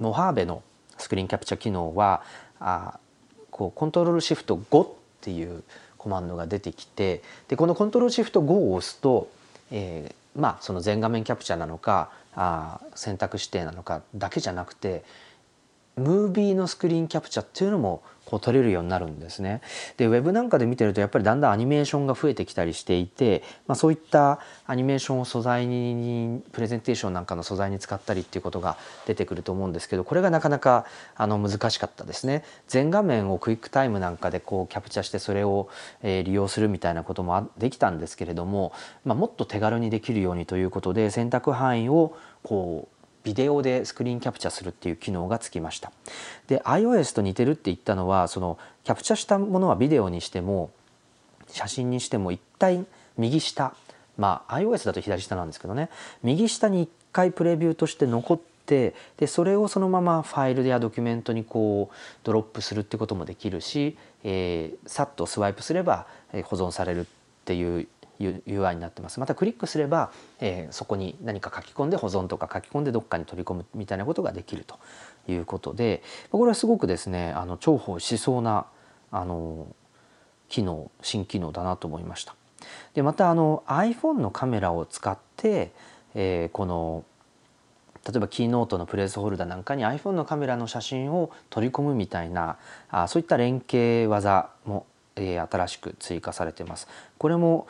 [0.00, 0.64] モハーベの
[0.98, 2.24] スクリーンキャプチャ機能は
[2.58, 2.98] あ
[3.52, 4.88] こうコントロールシフト5っ
[5.20, 5.62] ていう
[5.98, 9.28] コマンドが出てきてでこのコントロールシフト5を押すと、
[9.70, 15.04] えー、まあその全画面キャプチャーなのかあ選択指定なのかだけじゃなくて
[15.96, 19.62] ムービーのスクリーンキャプチャーっていうのもこう撮れるようになるんですね。
[19.96, 28.76] でウェブなんかで見てるとやっぱりだんだんアニメーションが増えてきたりしていて、まあ、そういったアニメーションを素材にプレゼンテーションなんかの素材に使ったりっていうことが
[29.06, 32.44] 出てくると思うんですけどこれがなかなかあの難しかったですね。
[32.66, 35.68] 全画面をクイックタイムなんかでこうキャプチャーしてそれを、
[36.02, 38.72] え利用するみたいなこともできたんですけれども、
[39.04, 42.95] まあ、もっと手軽にできるようにということで選択範囲をこう
[43.26, 45.90] ビデオでスクリーンキャプチャするっていう機能がつきました。
[46.46, 50.70] で iOS と似てるって言ったのはそのキャプチャしたものはビデオにしても
[51.48, 52.86] 写真にしても一体
[53.18, 53.74] 右下
[54.16, 55.90] まあ iOS だと左下なんですけどね。
[56.22, 66.06] 右下に一回プレビューとして残ってでそれをそのままファイルやドキュメントにこうドロップするってこともできるし、えー、さっとスワイプすれば
[66.44, 67.04] 保存されるっ
[67.44, 67.88] ていう
[68.20, 70.10] UI になってますまたクリックすれば、
[70.40, 74.78] えー、そこに何か書き込んで保存とか書き込んでどっかに取り込むみたいなことができると
[75.28, 78.66] いうことでこれはすごくですねあの重宝しそうな
[79.10, 79.66] あの
[80.48, 82.34] 機能新機能だなと思いました。
[82.94, 85.72] でまたあの iPhone のカメラを使って、
[86.14, 87.04] えー、この
[88.06, 92.56] 例えばキーノートのプレースホルダーなんかに iPhone のカメラの写真を取り込むみたいな
[92.88, 94.86] あそういった連携技も、
[95.16, 96.88] えー、新しく追加されてます。
[97.18, 97.66] これも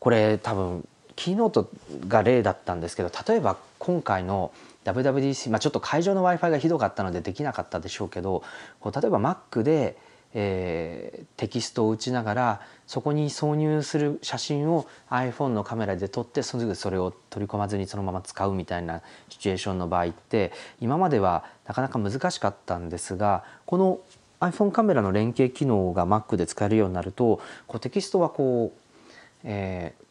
[0.00, 1.70] これ多分キーノート
[2.08, 4.52] が例だったんですけど例えば今回の
[4.84, 8.42] WWDC、まあ、ちょっと会場の w i f i がひどかったのでできなかったでしょうけど
[8.80, 9.98] こう例えば Mac で、
[10.32, 24.00] えー、テキストを打ちながらそこに挿入する写真を iPhone のカメラで撮ってすぐそれを取り込まずにそのまま使うみたいなシチュエーションの場合って今まではなかなか難しかったんですがこの
[24.40, 28.89] iPhone カメラの連携機能が Mac で使えるようになるとこうテキストはこう
[29.44, 30.04] えー、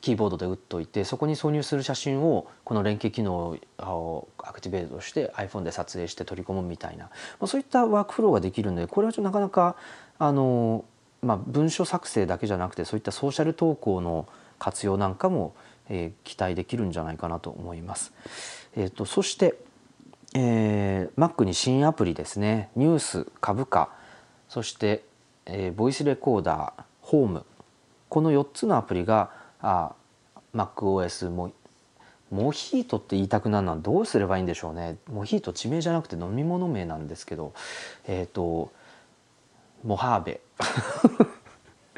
[0.00, 7.10] キーボードで打っといてそこに挿入する写真をこの連携機能をアクティベートして iPhone で撮影して取り込むみたいな、ま
[7.42, 9.76] あ、そういったワークフローができるのでこれはちょっとなかなか
[10.18, 10.84] あの、
[11.22, 14.26] まあ、文書作成だけじゃなくてそういったソーシャル投稿の
[14.58, 15.54] 活用なんかも、
[15.88, 18.12] えー、期待できるんじゃないかなと思います。
[18.74, 19.54] えーと、そして、
[20.34, 22.70] えー、Mac に新アプリですね。
[22.76, 23.90] ニュース株価。
[24.48, 25.04] そして、
[25.44, 26.82] えー、ボイスレコーダー。
[27.06, 27.46] ホーム。
[28.08, 29.30] この4つのアプリが
[29.60, 29.92] あ
[30.52, 31.52] MacOS も
[32.32, 34.96] モヒートって言いたくなるのはどうすればいいんでしょうね。
[35.08, 37.54] モヒート地名じゃなくて飲み物名なんですけど
[38.08, 38.72] えっ、ー、と
[39.84, 40.40] モハーベ。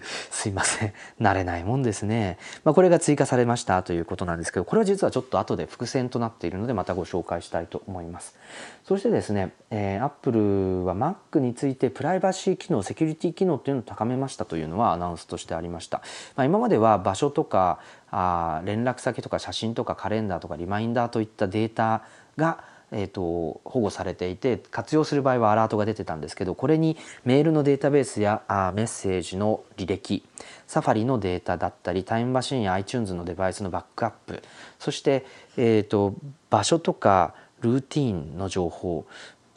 [0.03, 0.93] すいません。
[1.21, 8.37] 慣れないもんですね、まあ、これが追加されましたということなんですけどこれは実はちょっと後で伏線となっているのでまたご紹介したいと思います。
[8.85, 16.03] そしてですね、えー、Apple は Mac についてプライバシー機能セキュリティ機能っていうのを高めましたというのはアナウンスとしてありました、
[16.37, 17.81] まあ、今までは場所とか
[18.11, 22.03] あ連絡先とか写真とかカレンダーとかリマインダーといったデータ
[22.37, 30.25] がえーと、保護されていて活用する場合はアラートが出てたんですけどこれにメールのデータベースやあメッセージの履歴
[30.67, 34.43] サファリのデータだったりタイムマシンや iTunes のデバイスのバックアップ
[34.79, 35.27] そして、
[35.57, 36.15] えーと、
[36.51, 39.07] 場所とかルーティンの情報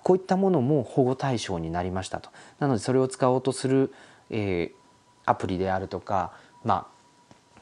[0.04, 2.32] こういったものも保護対象になりましたと。
[2.60, 3.94] なのでそれを使おうとする、
[4.30, 4.76] えー、
[5.26, 7.01] アプリであるとか、まあ、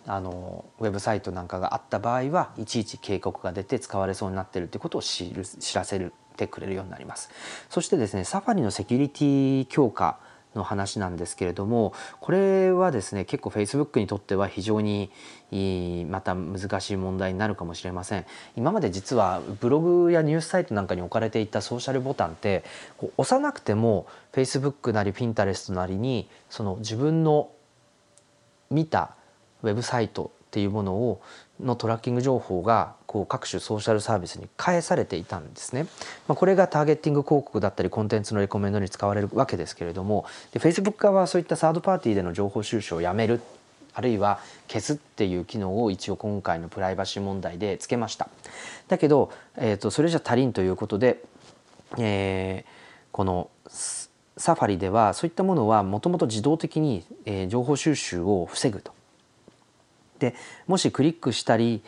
[0.10, 7.30] あのウェブサイトなんかがあった場合はいちいち警告が出て使われそうになってるということを知る知らせてくれるようになります。
[7.70, 10.18] そしてですねサファリのセキュリティ強化
[10.55, 15.12] の話なんですけれどもこれはですね結構 Facebook にとっては非常に
[16.10, 22.64] また難しい問題になるかもしれません今まで実はブログやニュースサイトなんかに置かれていたソーシャルボタンって
[22.97, 27.51] こう押さなくても Facebook なり Pinterest なりにその自分の
[28.72, 29.16] 見た
[29.64, 31.22] ウェブサイトっていうものを
[31.60, 35.86] のトラッキング情報がこう各種ソーシャルサービスに返されていたんですね。
[36.28, 43.41] まあ、これがターゲッティング広告だったりコンテンツのレコメンドに使われるわけですけれどもで Facebook 側はそういったサードパーティーでの情報収集をやめる
[43.93, 48.30] あるいは消すっていう機能を一応今回のプライバシー問題でつけました。
[48.88, 51.22] だけど、えー、とそれじゃ足りんということで、
[51.97, 57.03] えー、このサファリではそういったものはもともと自動的に、
[57.49, 58.93] 情報収集を防ぐと。
[60.20, 60.36] で
[60.67, 61.82] もしクリックしたり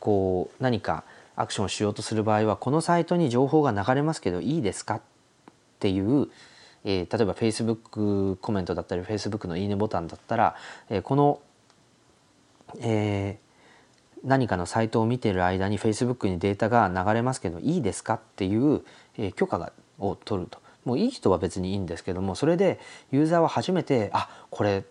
[0.00, 1.04] こう何か
[1.36, 5.00] アクションしようとする場合はこのサイトに情報が流れますけどいいですかっ
[5.80, 6.28] ていう、
[6.84, 10.56] えー、例えば Facebook コメントだったり Facebook のいいねボタンだったら、
[10.90, 11.40] えー、この、
[12.80, 18.82] えー、何かのサイトを見ている間に Facebook にデータが流れますけどいいですかっていう、
[19.18, 20.58] え、許可がを取ると。
[20.84, 22.78] もういい人は別にいいんですけどもそれで
[23.10, 24.84] ユーザーは初めてあこれ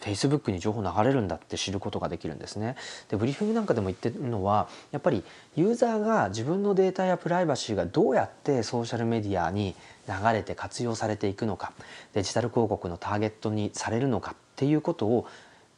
[0.00, 2.76] Facebook に情報流れるんだって知ることができるんですね。
[3.08, 5.24] でブリーフィングなんかでも言ってるのはやっぱり
[5.56, 9.74] ユーザーが自分のデータやプライバシーがどうやってソーシャルメディアに
[10.08, 11.72] 流れて活用されていくのか
[12.12, 15.26] デジタル広告のターゲットにされるのかっていうことを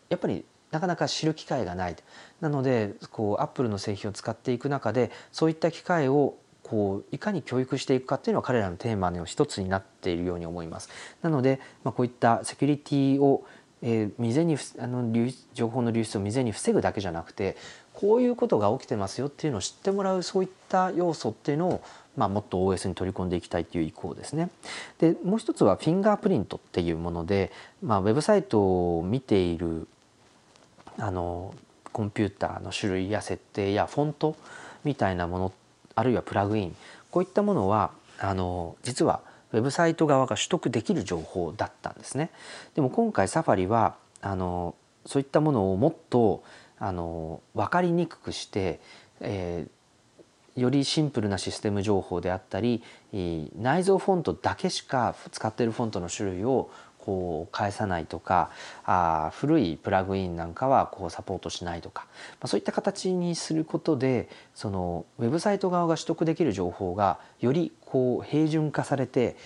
[0.08, 1.96] やっぱりなかなか知る機会がない
[2.40, 6.36] なのでこうアップルの製品を使っていく中でそういった機会を
[6.68, 10.90] こういかに教育していくかっていうのは彼らのテーマの一つになっているように思います。
[11.22, 13.46] なので、まあ、こういったセキュリティを
[13.82, 17.56] えー、未然にあの流情報の流出を未然に防ぐだけじゃなくて
[17.94, 21.82] こういうことが起きてますよっていうのを知ってもらうそういった要素っていうのを、
[22.16, 24.50] まあ、もっと OS に取り込んでいきたいという意向ですね。
[24.98, 27.50] でもう一つはフィンガープリントっていうもので、
[27.82, 29.88] まあ、ウェブサイトを見ている
[30.98, 31.54] あの
[31.92, 34.36] コンピューターの種類や設定やフォント
[34.84, 35.52] みたいなもの
[35.94, 36.76] あるいはプラグイン
[37.10, 39.20] こういったものはあの実は
[39.52, 42.30] ウェブサイト側が取得できる情報だったんですね。
[42.74, 44.74] でも今回サファリはあの
[45.06, 46.42] そういったものをもっと
[46.78, 48.80] あの分かりにくくして、
[49.20, 52.82] えー、よりシンプルなシステム情報であったり
[53.12, 56.70] 内蔵フォントだけしか使っているフォントの種類を
[57.08, 58.50] こう返さないとか
[58.84, 69.36] あ古いプラグインなんかはこうサポートしないとか、まあ、そういった形にすることでそのウェブサイト側が取得できる情報がよりこう平準化されて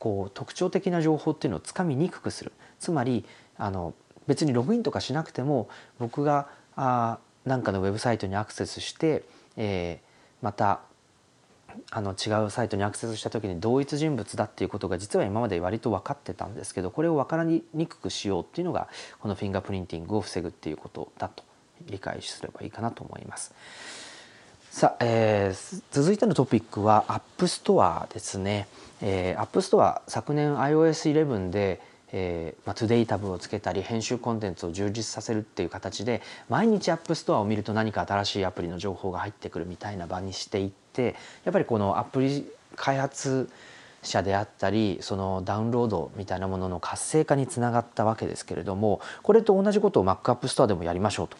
[0.00, 2.50] こう特徴的な情報っていうのをつかみにくくする。
[2.80, 3.24] つまり
[3.56, 3.94] あの
[4.26, 5.68] 別にログインとかしなくても
[6.00, 9.22] 僕があなんかのウェブサイトにアクセスして、
[9.56, 10.80] えー、また
[11.90, 18.88] あの違うサイトにアクセスした時に同一人物だっていうことが実は今まで割と分かってたんですけどこれを分からにくくしようっていうのが
[19.20, 21.44] このフィンガープリンティングを防ぐっていうことだと
[21.86, 23.54] 理解すればいいかなと思います。
[24.70, 28.66] さあ、えー、続いてのトピックは App Store ですね。
[29.02, 43.48] えー、 App Store 昨年 iOS11 でえーまあ、 Today タブをつけたり編集コンテンツを充実させるっていう形で毎日 App Store を見ると何か新しいアプリの情報が入ってくるみたいな場にしていってやっぱりこのアプリ開発
[44.02, 51.36] 者であったりそのダウンロードみたいなものの活性化につながったわけですけれどもこれと同じことを Mac アップストアでもやりましょうと。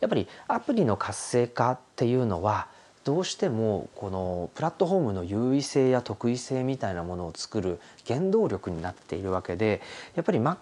[0.00, 2.68] やっぱりアプリの活性化っていうのは
[3.04, 9.80] どうしてもこのプラットフォームの優位性や得意性みたいなものを作る原動力になっているわけで
[10.14, 10.56] やっぱり Mac,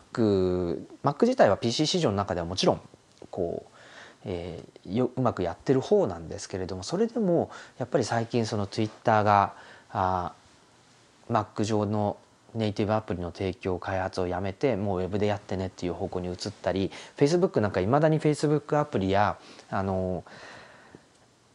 [1.03, 2.81] Mac 自体は PC 市場の中ではもちろん
[3.31, 3.76] こう
[4.29, 9.55] えー、ようまくやってる方なんですけれどもそれでもやっぱり最近その Twitter が
[9.91, 10.33] あ
[11.31, 12.17] Mac 上の
[12.55, 19.39] ネイティブアプリの提供開発をやめてもうウェブでやってねっていう方向に移ったり Facebook なんかいまだに Facebook アプリや
[19.71, 20.25] あの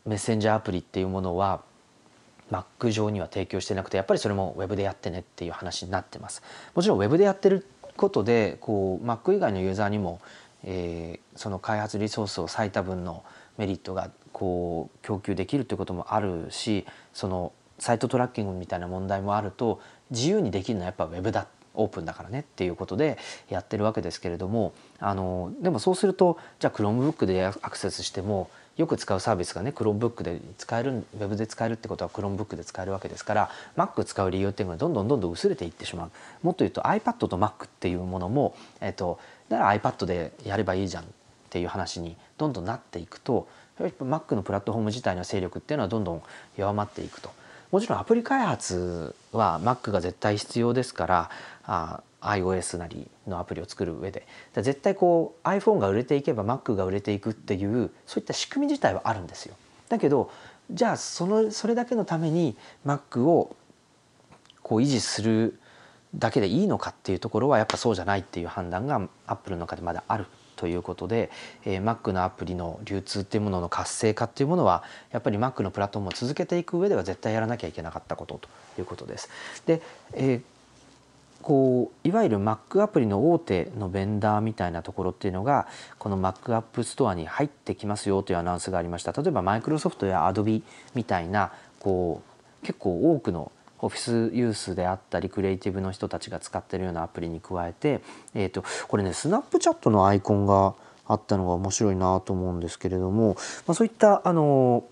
[0.05, 1.61] メッセンジャーアプリっていうものは
[2.51, 6.43] Mac 上には提供してなくてやっぱりそれも Web でやってねっていう話になってます。
[6.76, 7.65] もちろん Web でやってる
[7.95, 10.19] ことでこう Mac 以外のユーザーにも、
[10.63, 13.23] えー、その開発リソースを割いた分の
[13.57, 23.17] メリットがこう供給できるということもあるしそのサイトトラッキングみたいな問題もあると自由にできるのはやっぱ Web だオープンだからねっていうことで
[23.49, 36.11] やってるわけですけれどもあのでもそうするとじゃあ Chromebook でアクセスしてもよく使うサービスがね Chromebook で使えるウェブで使えるってことは Chromebook で使えるわけですから Mac 使う理由っていうのがどんどんどんどん薄れていってしまう。
[36.41, 39.19] もっと言うと iPad と Mac っていうものも、えっと、
[39.49, 41.05] だから iPad でやればいいじゃん
[41.52, 43.45] っていう話にどんどんなっていくと
[43.78, 46.22] やっぱ Mac のプラットフォーム自体の勢力っていうのはどんどん
[46.56, 47.30] 弱まっていくと。
[47.72, 51.30] もちろんアプリ開発は Mac が絶対必要ですから
[51.64, 54.26] あ iOS なりのアプリを作る上で
[54.56, 59.56] 絶対こう iPhone が売れていけば Mac が売れていくっていうそういった仕組み自体はあるんですよ。
[59.89, 60.32] だけど
[60.72, 63.56] じゃあそのそれだけのために Mac を
[64.64, 65.60] こう維持する
[66.16, 70.28] だけでいいのかっていうところはやっぱそうじゃないっていう判断が Apple の中でまだある
[70.62, 71.32] ということで、
[71.66, 78.49] えー、Mac のアプリの流通っていうものの活性化っていうものはやっぱり Mac のプラットフォームを続けていく上では絶対やらなきゃいけなかったことと
[78.80, 79.30] いうことです。
[79.66, 79.82] で、
[80.14, 80.41] えー
[81.41, 85.66] こういわゆる Mac アプリの大手のベンダーみたいなところっていうのが
[85.97, 90.62] この Mac アップストアに入ってきますよというアナウンスがありました例えばマイクロソフトや Adobe
[90.93, 92.22] みたいなこ
[92.62, 93.51] う結構多くの
[93.82, 98.01] オフィスユースであったりクリエイティブの人たちが使ってるようなアプリに加えて、
[98.34, 100.75] えーと、これね Snapchat のアイコンが
[101.07, 103.36] あったのが面白いなと思うんですけれども、
[103.67, 104.84] まあ、そういったあの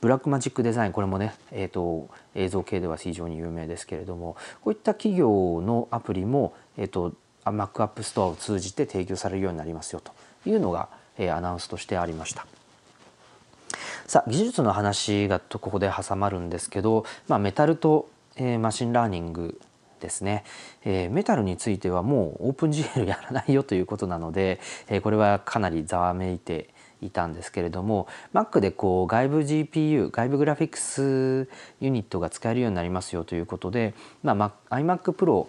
[0.00, 7.14] Blackmagic Design これもね、えーと、映像系では非常に有名ですけれどもこういった企業のアプリも、えーと、
[7.44, 10.12] Mac App Store を通じて提供されるようになりますよと
[10.48, 10.88] いうのが、
[11.18, 12.46] えー、アナウンスとしてありました。
[14.12, 19.58] さあ技術の話がここで挟まるんですけど、まあ、メタルと、えー、 machine learning
[20.00, 20.44] ですね、
[20.84, 26.68] えー、メタルについてはもう OpenGL やらないよということなので、えー、これはかなりざわめいて
[27.00, 31.48] いたんですけれども Mac でこう外部 GPU 外部グラフィックス
[31.80, 35.46] ユニットが使えるようになりますよということで、まあ、iMac Pro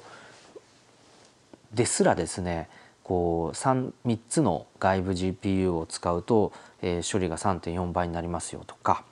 [1.74, 2.70] ですらですね
[3.04, 9.04] こう 3, 3つの外部 GPU を使うと、えー、処理が3.4倍になりますよとか、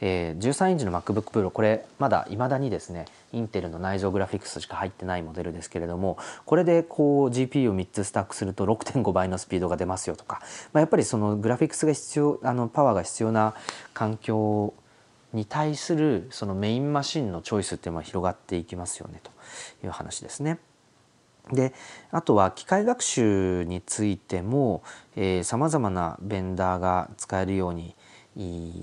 [0.00, 6.16] えー、13インチの MacBookPro これまだいまだにですねインテルの内蔵グラフィックスしか入ってないモデルですけれども
[6.46, 10.40] これでこう GPU を3つスタックすると6.5倍のスピードが出ますよとか、
[10.72, 13.54] まあ、やっぱりそのグラフィックスが必要あのパワーが必要な
[13.92, 14.72] 環境
[15.34, 19.30] に対するそのメインマシンのチョイスっていうのは広がっていきますよねと
[19.84, 20.58] いう話ですね。
[21.52, 21.74] で
[22.10, 24.82] あとは機械学習についても
[25.42, 27.94] さまざまなベンダーが使えるように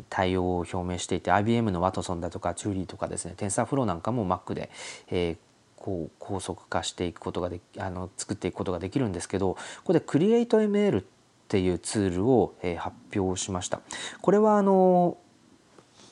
[0.10, 4.70] 対応を表明していて IBM の Watson だとか Turi とかですね TensorFlow なんかも Mac で、
[5.10, 5.38] えー、
[5.76, 11.04] こう高速化していくことがであの作っていくことができるんですけどここで CreateML っ
[11.48, 13.82] ていうツールを、えー、発表しました。
[14.22, 15.18] これはあの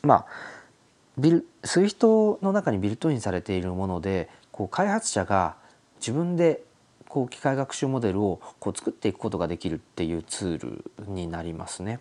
[0.02, 0.26] まあ
[1.18, 5.56] ビル SWIFT の中にビルトインされているものでこう開発者が
[6.00, 6.64] 自分で
[7.08, 10.58] こう機械学習モデルをこう作っていくことができるっていうツー
[11.06, 12.00] ルになりますね。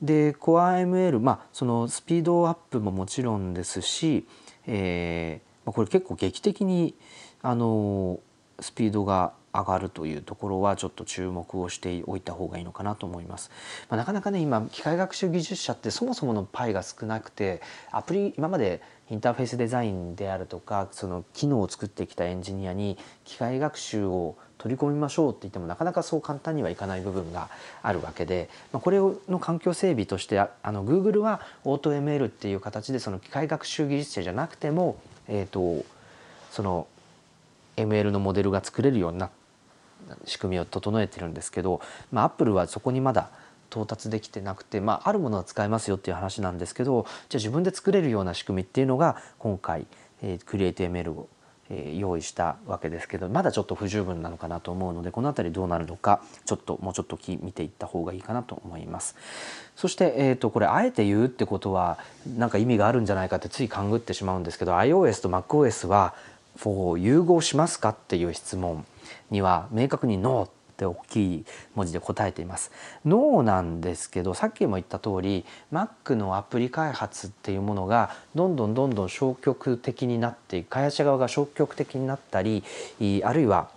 [0.00, 4.26] で CoreML まあそのスピードアップももちろんですし、
[4.66, 6.94] えー、これ結構劇的に
[7.42, 8.20] あの
[8.60, 13.50] スピードが上がるというところはちょっと注目をしておいた方がいいのかなと思います。
[13.88, 27.48] まあ、なかなかね今機械学習技術者ってそもそものパイが少なくてアプリ今までインターフェースデザインであるとかその機能を作ってきたエンジニアに機械学習を取り込みましょうって言ってもなかなかそう簡単にはいかない部分が
[27.82, 34.96] あるわけで、ま、これの環境整備としてあの Google は AutoML っていう形でその機械学習技術者じゃなくても、
[35.28, 35.84] えーと、
[36.50, 36.86] その
[37.76, 39.30] ML のモデルが作れるような
[40.24, 41.80] 仕組みを整えてるんですけど、
[42.10, 43.30] まあ、Apple はそこにまだ
[43.76, 49.86] 到達できてなくて、まあ、あるものは使えますよっていう話なんですけどじゃあ自分で作れるような仕組みっていうのが今回、
[50.22, 51.28] えー、CreateML を
[51.68, 59.16] え用意したわけですけどまだちょっと不十分なのかなと思うのでこの辺りどうなるのかちょっともうちょっと見ていった方がいいかなと思います。
[59.74, 61.98] そして、えー、とこれあえて言うってことは
[62.36, 66.14] 何か意味があるんじゃないかってつい勘ぐってしまうんですけど iOS と MacOS は
[66.98, 68.86] 融合しますかっていう質問
[69.30, 72.70] には明確にノーって大きい文字で答えています。
[73.06, 82.62] ノーなんですけどさっきも言った通り Mac のアプリ開発っていうものがどんどんどんどん消極的になって開発者側が消極的になったり
[83.24, 83.70] あるいは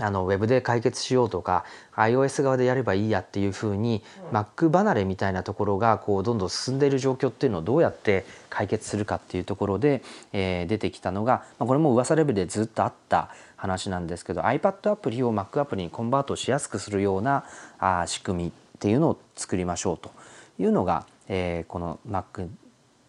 [0.00, 1.64] あのウェブで解決しようとか
[1.96, 4.02] iOS 側でやればいいやっていうふうに、
[4.32, 10.02] Mac 離れみたいなところがこうどんどん進んでいる状況っていうのをどうやって解決するかっていうところで、
[10.32, 17.44] えー、出てきたのが、まあ、これも噂レベルでずっとあった話なんですけど iPad アプリを Mac アプリにコンバートしやすくするような
[17.78, 20.10] あ仕組みっていうのを作りましょうと
[20.58, 22.48] いうのが、えー、この Mac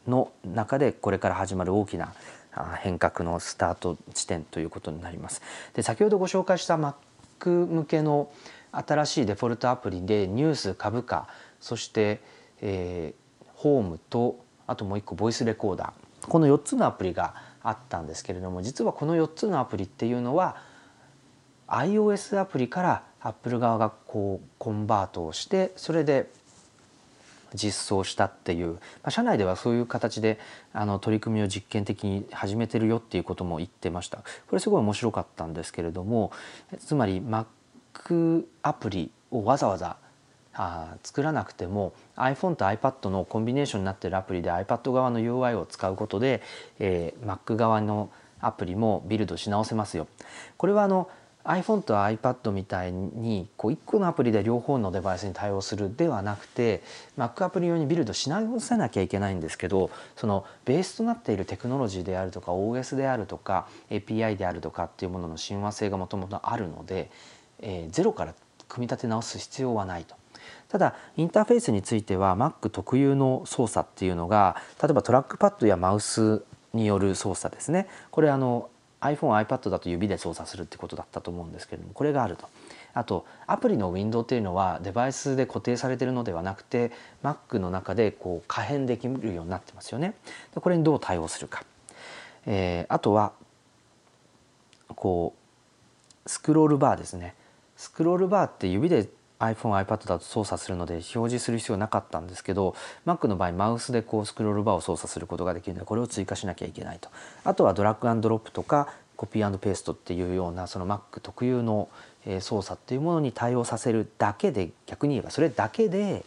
[0.08, 2.14] の中でこれから始まる大きな
[2.80, 5.42] 変革のスタート地点ということになります。
[5.76, 6.96] で先ほどご紹介した Mac
[7.68, 8.32] 向けの
[8.72, 11.28] 新しいデフォルトアプリでニュース株価
[11.60, 12.22] そして、
[12.62, 17.34] えー、ホームとあともう一個ボイスレコーダーこの4つのアプリが
[17.64, 20.58] あったんですけれども実はこの4つのアプリっていうのは
[21.68, 26.30] iOS アプリから Apple 側がこうコンバートをしてそれで
[27.54, 30.40] 実装したっていう、まあ、社内ではそういう形で
[30.72, 34.18] あの取り組みを実験的に始めてるよっていうことも言ってました。
[34.18, 36.32] これすごい面白かったんですけれども
[36.80, 39.98] つまり Mac アプリをわざわざ
[40.54, 46.42] あ作らなくても iPhone と iPad のコンビネーションになっているアプリで iPad 側の UI を使うことで、
[46.80, 48.10] えー、Mac 側の
[48.42, 50.08] アプリもビルドし直せますよ。
[50.58, 51.10] これはあの
[51.46, 56.84] iPhone と iPad みたいにこう1個のアプリで両方のデバイスに対応するではなくて
[57.18, 67.10] Mac アプリ用にビルドし直せなきゃいけないんですけどそのベースとなっているテクノロジーであるとか OS であるとか API であるとかっていうものの親和性がもともとあるので、
[67.62, 68.36] えー、ゼロから
[68.68, 70.19] 組み立て直す必要はないと。
[70.70, 76.44] ただインターフェースについては Mac 特有の操作っていうのが例えばトラックパッドやマウス
[76.74, 78.70] による操作ですねこれあの
[79.02, 82.48] iPhone、iPad だと指で操作するってことだったと思うんですけれどもこれがあると。
[82.94, 86.92] あとアプリのウィンドウっていうのはデバイスで固定されてるのではなくて
[87.24, 90.16] Mac の中でこう可変できるようになってますよね。
[90.56, 91.64] これにどう対応するか。
[92.46, 93.32] えー、あとは
[94.96, 95.34] こ
[96.26, 97.36] うスクロールバーですね。
[97.78, 99.08] スクロールバーって指で
[99.40, 102.76] iPhone、iPad だと操作するので表示する必要なかったんですけど
[103.06, 107.10] Mac の場合マウスでこうスクロールバーを操作することができるのでこれを追加しなきゃいけないと。
[107.44, 111.90] あとはドラッグアンドロップとかコピーペーストっていうようなその Mac 特有の
[112.40, 116.24] 操作っていうものに対応させるだけで逆に言えばそれだけで、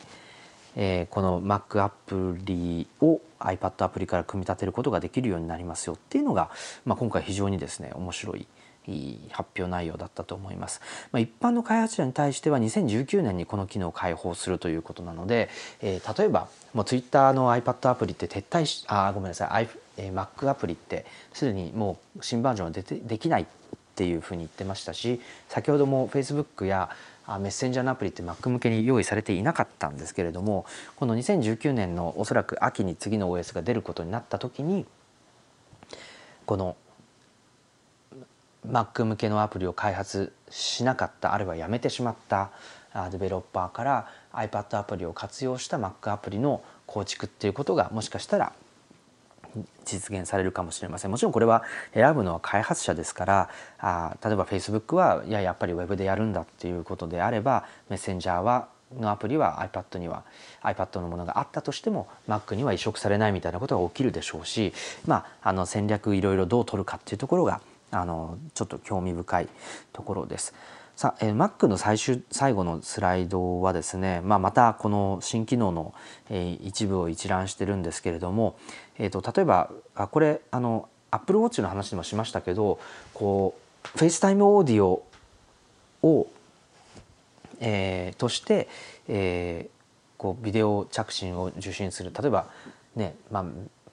[0.77, 6.51] えー、この Mac アプリを iPad アプリから組み立てることができるようになりますよっていうのが、
[6.85, 8.47] まあ、今回非常にですね面白い
[9.31, 10.81] 発表内容だったと思います。
[11.13, 15.49] まあ、一般の開発者に対しては2019年にこの機能を開放するということなので、
[15.81, 23.47] えー、例えばもう Twitter の iPad アプリって撤退しあごめんなさい、えー、Mac アプリってすでにもう新バージョンは出てできないっ
[23.95, 26.91] ていうふうに言ってましたし先ほども Facebook や
[27.29, 30.67] メッセンジャーのアプリって Mac 向けに用意されていなかったんですけれども
[30.97, 34.87] この2019年のおそらく秋に次の OS が出ることになった時に
[36.47, 36.77] この
[38.67, 42.51] Mac 向けのアプリを開発しなかったあるいはやめてしまった
[43.11, 48.53] デベロッパーから iPad アプリを活用した Mac アプリの構築っていうことがもしかしたら
[49.85, 51.11] 実現されるかもしれません。
[51.11, 60.25] もちろんこれは選ぶのは開発者ですからあ例えば Facebook はいややっぱり Web でやるんだっていうことであればメッセンジャーはのアプリは iPad には
[60.63, 64.73] iPad のものがあったとしても Mac には移植されないみたいなことが起きるでしょうし、
[65.07, 67.61] まあ、あの戦略いろいろどう取るかっていうところが
[67.93, 69.49] あのちょっと興味深い
[69.93, 70.55] ところです。
[70.97, 75.95] さあ、えー、Mac の最終最後のスライドはですね、まあ、またこの新機能の、
[76.29, 78.57] えー、一部を一覧してるんですけれども、
[78.99, 82.79] えーと、例えばあこれあの Apple Watch の話でもしましたけど
[83.15, 85.05] こう FaceTime オーディオ
[86.03, 86.27] を、
[87.61, 88.69] えー、として、
[89.09, 92.47] えー、こうビデオ着信を受信する例えば
[92.97, 93.45] ねまあ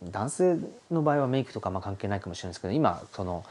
[0.03, 0.57] 男性
[0.91, 3.43] の場合はメイクとかまあ関係ないかもしれないですけど今その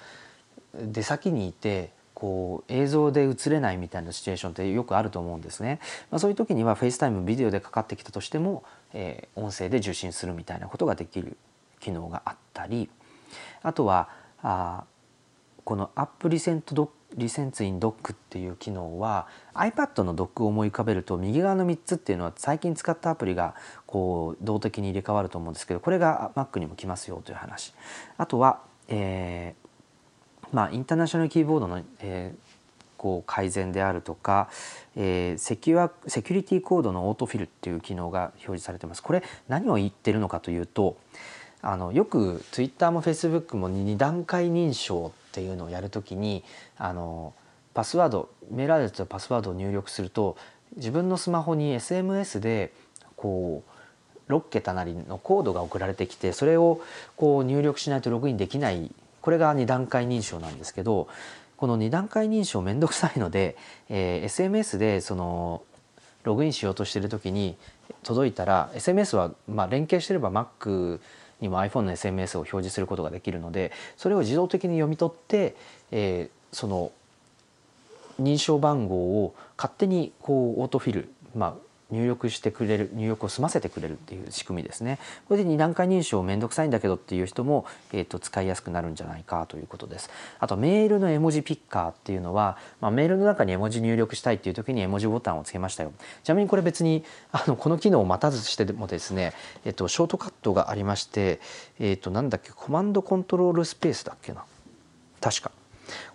[0.83, 5.79] 出先にいてこう映像で映れないみたいなシチュエーションってよくあると思うんですね。
[6.11, 11.37] まあ、そういう時には FaceTime ビデオでかかってきたとしても、えー、音声で受信するみたいなことができる
[11.79, 12.91] 機能があったり
[13.63, 14.09] あとは
[14.43, 14.85] あ
[15.65, 23.55] この App Recent Recents in Dock っていう機能は iPad のドックを思い浮かべると右側の3つっていうのは最近使ったアプリが
[23.87, 27.75] こう動的に入れ替わると思うんですけどこれが Mac にも来ますよという話
[28.17, 29.68] あとは、えー
[30.53, 32.49] まあ、 International Keyboard の、えー、
[32.97, 34.49] こう改善であるとか、
[34.97, 39.03] えー、セキュアセキュリティコードのオートフィルっていう機能が表示されてます。
[39.03, 40.97] これ何を言ってるのかというと
[41.61, 46.45] あのよくツイッターもフェイスブックも2段階認証っていうのをやるときに
[46.77, 47.35] あの
[47.75, 50.37] パスワードメールアドレスとパスワードを入力すると
[50.77, 52.73] 自分のスマホに SMS で
[53.17, 53.63] こ
[54.29, 56.81] う6桁なりのコードが送られてきてそれを
[57.17, 58.93] こう入力しないとログインできない
[59.29, 61.07] これが2段階認証なんですけど
[61.59, 63.59] この2段階認証めんどくさいので、
[63.91, 65.63] えー、SMS でその
[66.25, 67.59] ログインしようとしてる時に
[68.05, 70.99] 届いたら SMS はまあ連携してれば Mac
[71.43, 75.55] にも iPhone の SMS を表示することができるのでそれを自動的に読み取って、
[75.91, 76.91] えー、その
[78.19, 81.55] 認証番号を勝手にこうオートフィル、まあ、
[81.91, 84.99] 入力してくれる入力を済ませてくれるっていう仕組みですね。
[85.27, 90.11] これで2段階認証めんどくさいんだけどっていう人も、えーと、使いやすくなるんじゃないかということです。
[90.39, 95.93] あとメールの絵文字ピッカーっていうのは、まあ、メールの中に絵文字入力したいっていう時に絵文字ボタンをつけましたよ。
[96.25, 99.33] ちなみにこれ別にあのこの機能を待たずしてもですね、
[99.65, 101.41] えーと、ショートカットがありまして、
[101.79, 104.45] えーと、となんだっけコマンドコントロールスペースだっけな。
[105.21, 105.51] 確か。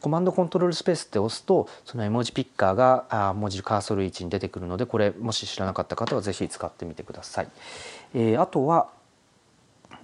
[0.01, 7.47] コマンドコントロールスペースって押すとその絵文字ピッカーがあ文字カーソル位置に出てくるのでこれもし知らなかった方は是非使ってみてください。
[8.13, 8.89] えー、あとは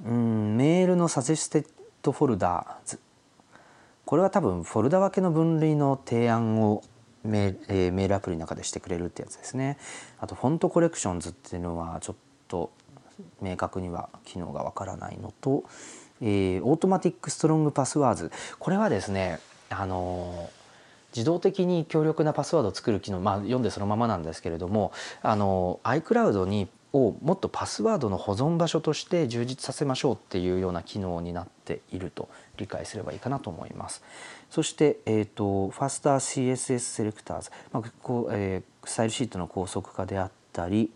[0.06, 3.00] うんメールの Suggested Folders
[4.06, 6.84] これは多分フォルダ分けの分類の提案を
[7.24, 9.78] メ,、えー、メールアプリの中でしてくれるってやつですね。
[10.20, 12.16] あと Font Collections っていうのはちょっ
[12.48, 12.72] と
[13.42, 15.64] 明確には機能がわからないのと、
[16.22, 19.40] えー、 Automatic Strong Passwords これはですね
[19.70, 20.50] あの
[21.16, 24.92] 自動的に強力なパスワードを作る機能、まあ、読んでそのままなんですけれども
[25.22, 34.04] あの iCloud にをもっとパスワードの保存場所として充実させましょうっていうような機能になっていると理解すればいいかなと思います。
[34.50, 40.90] そして、えーと、ファスター CSS セレクターズ、まあこうえー、スタイルシートの高速化であったり、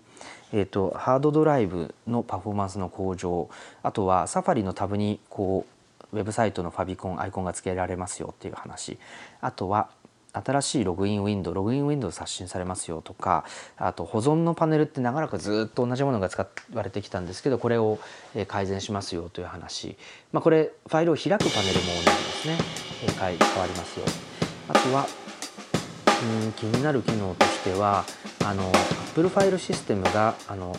[0.52, 3.50] えーとハードドライブのパフォーマンスの向上
[3.84, 5.73] あとはサファリのタブにこう
[6.14, 8.98] ウェブサイトのファビコンアイコンが付けられますよっていう話。
[9.42, 9.90] あとは
[10.34, 13.46] 新しいログインウィンドウログインウィンドウ刷新されますよとか
[13.78, 18.00] あと保存のパネルって長らくずっと同じものが使われてきたんですけどこれを
[18.48, 19.96] 改善しますよという話、
[20.32, 22.58] まあ、これファイルを開くパネルも同じですね
[23.20, 24.06] 変わりますよ
[24.70, 25.06] あとは
[26.44, 28.04] うん気になる機能としては
[28.44, 28.72] あの
[29.10, 30.76] Apple ファイルシステムがあの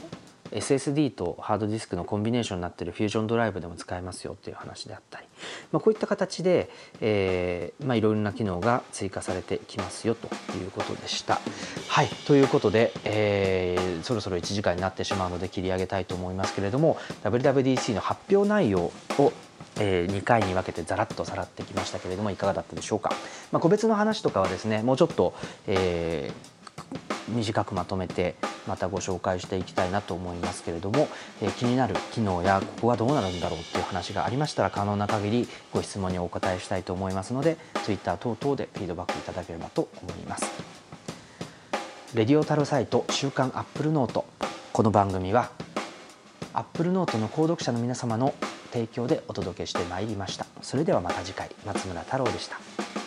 [0.55, 5.27] SSD とハードディスクのコンビネーションになっているフュージョンドライブでも使えますよという話であったり、
[5.73, 11.41] まあ、こういった形で、えーまあ、いろいろな機能が追加されてきますよということでした。
[11.89, 12.09] はい。
[12.27, 19.33] ということで、えー、そろそろ1時間になってしまうので切り上げたいと思いますけれども WWDC の発表内容を
[19.81, 23.11] えー、2回に分けてざらっとさらってきましたけれどもいかがだったでしょうか、
[23.51, 25.35] まあ、個別の話とかはですねもうちょっと、
[25.67, 26.54] えー、
[27.29, 28.35] 短くまとめて
[28.67, 31.09] またご紹介していきたいなと思いますけれども、
[31.43, 40.45] えー、気になる機能やここはどうなるんだろうっていう話がありましたら可能な限りご質問にお答えしたいと思いますので Twitter 等々でフィードバックいただければと思います。
[42.15, 44.25] レディオタルサイト週刊アップルノート。
[44.73, 45.51] この番組は
[46.53, 48.35] アップルノートの購読者の皆様の
[48.73, 50.47] 提供でお届けしてまいりました。
[50.63, 53.04] それではまた次回松村太郎でした。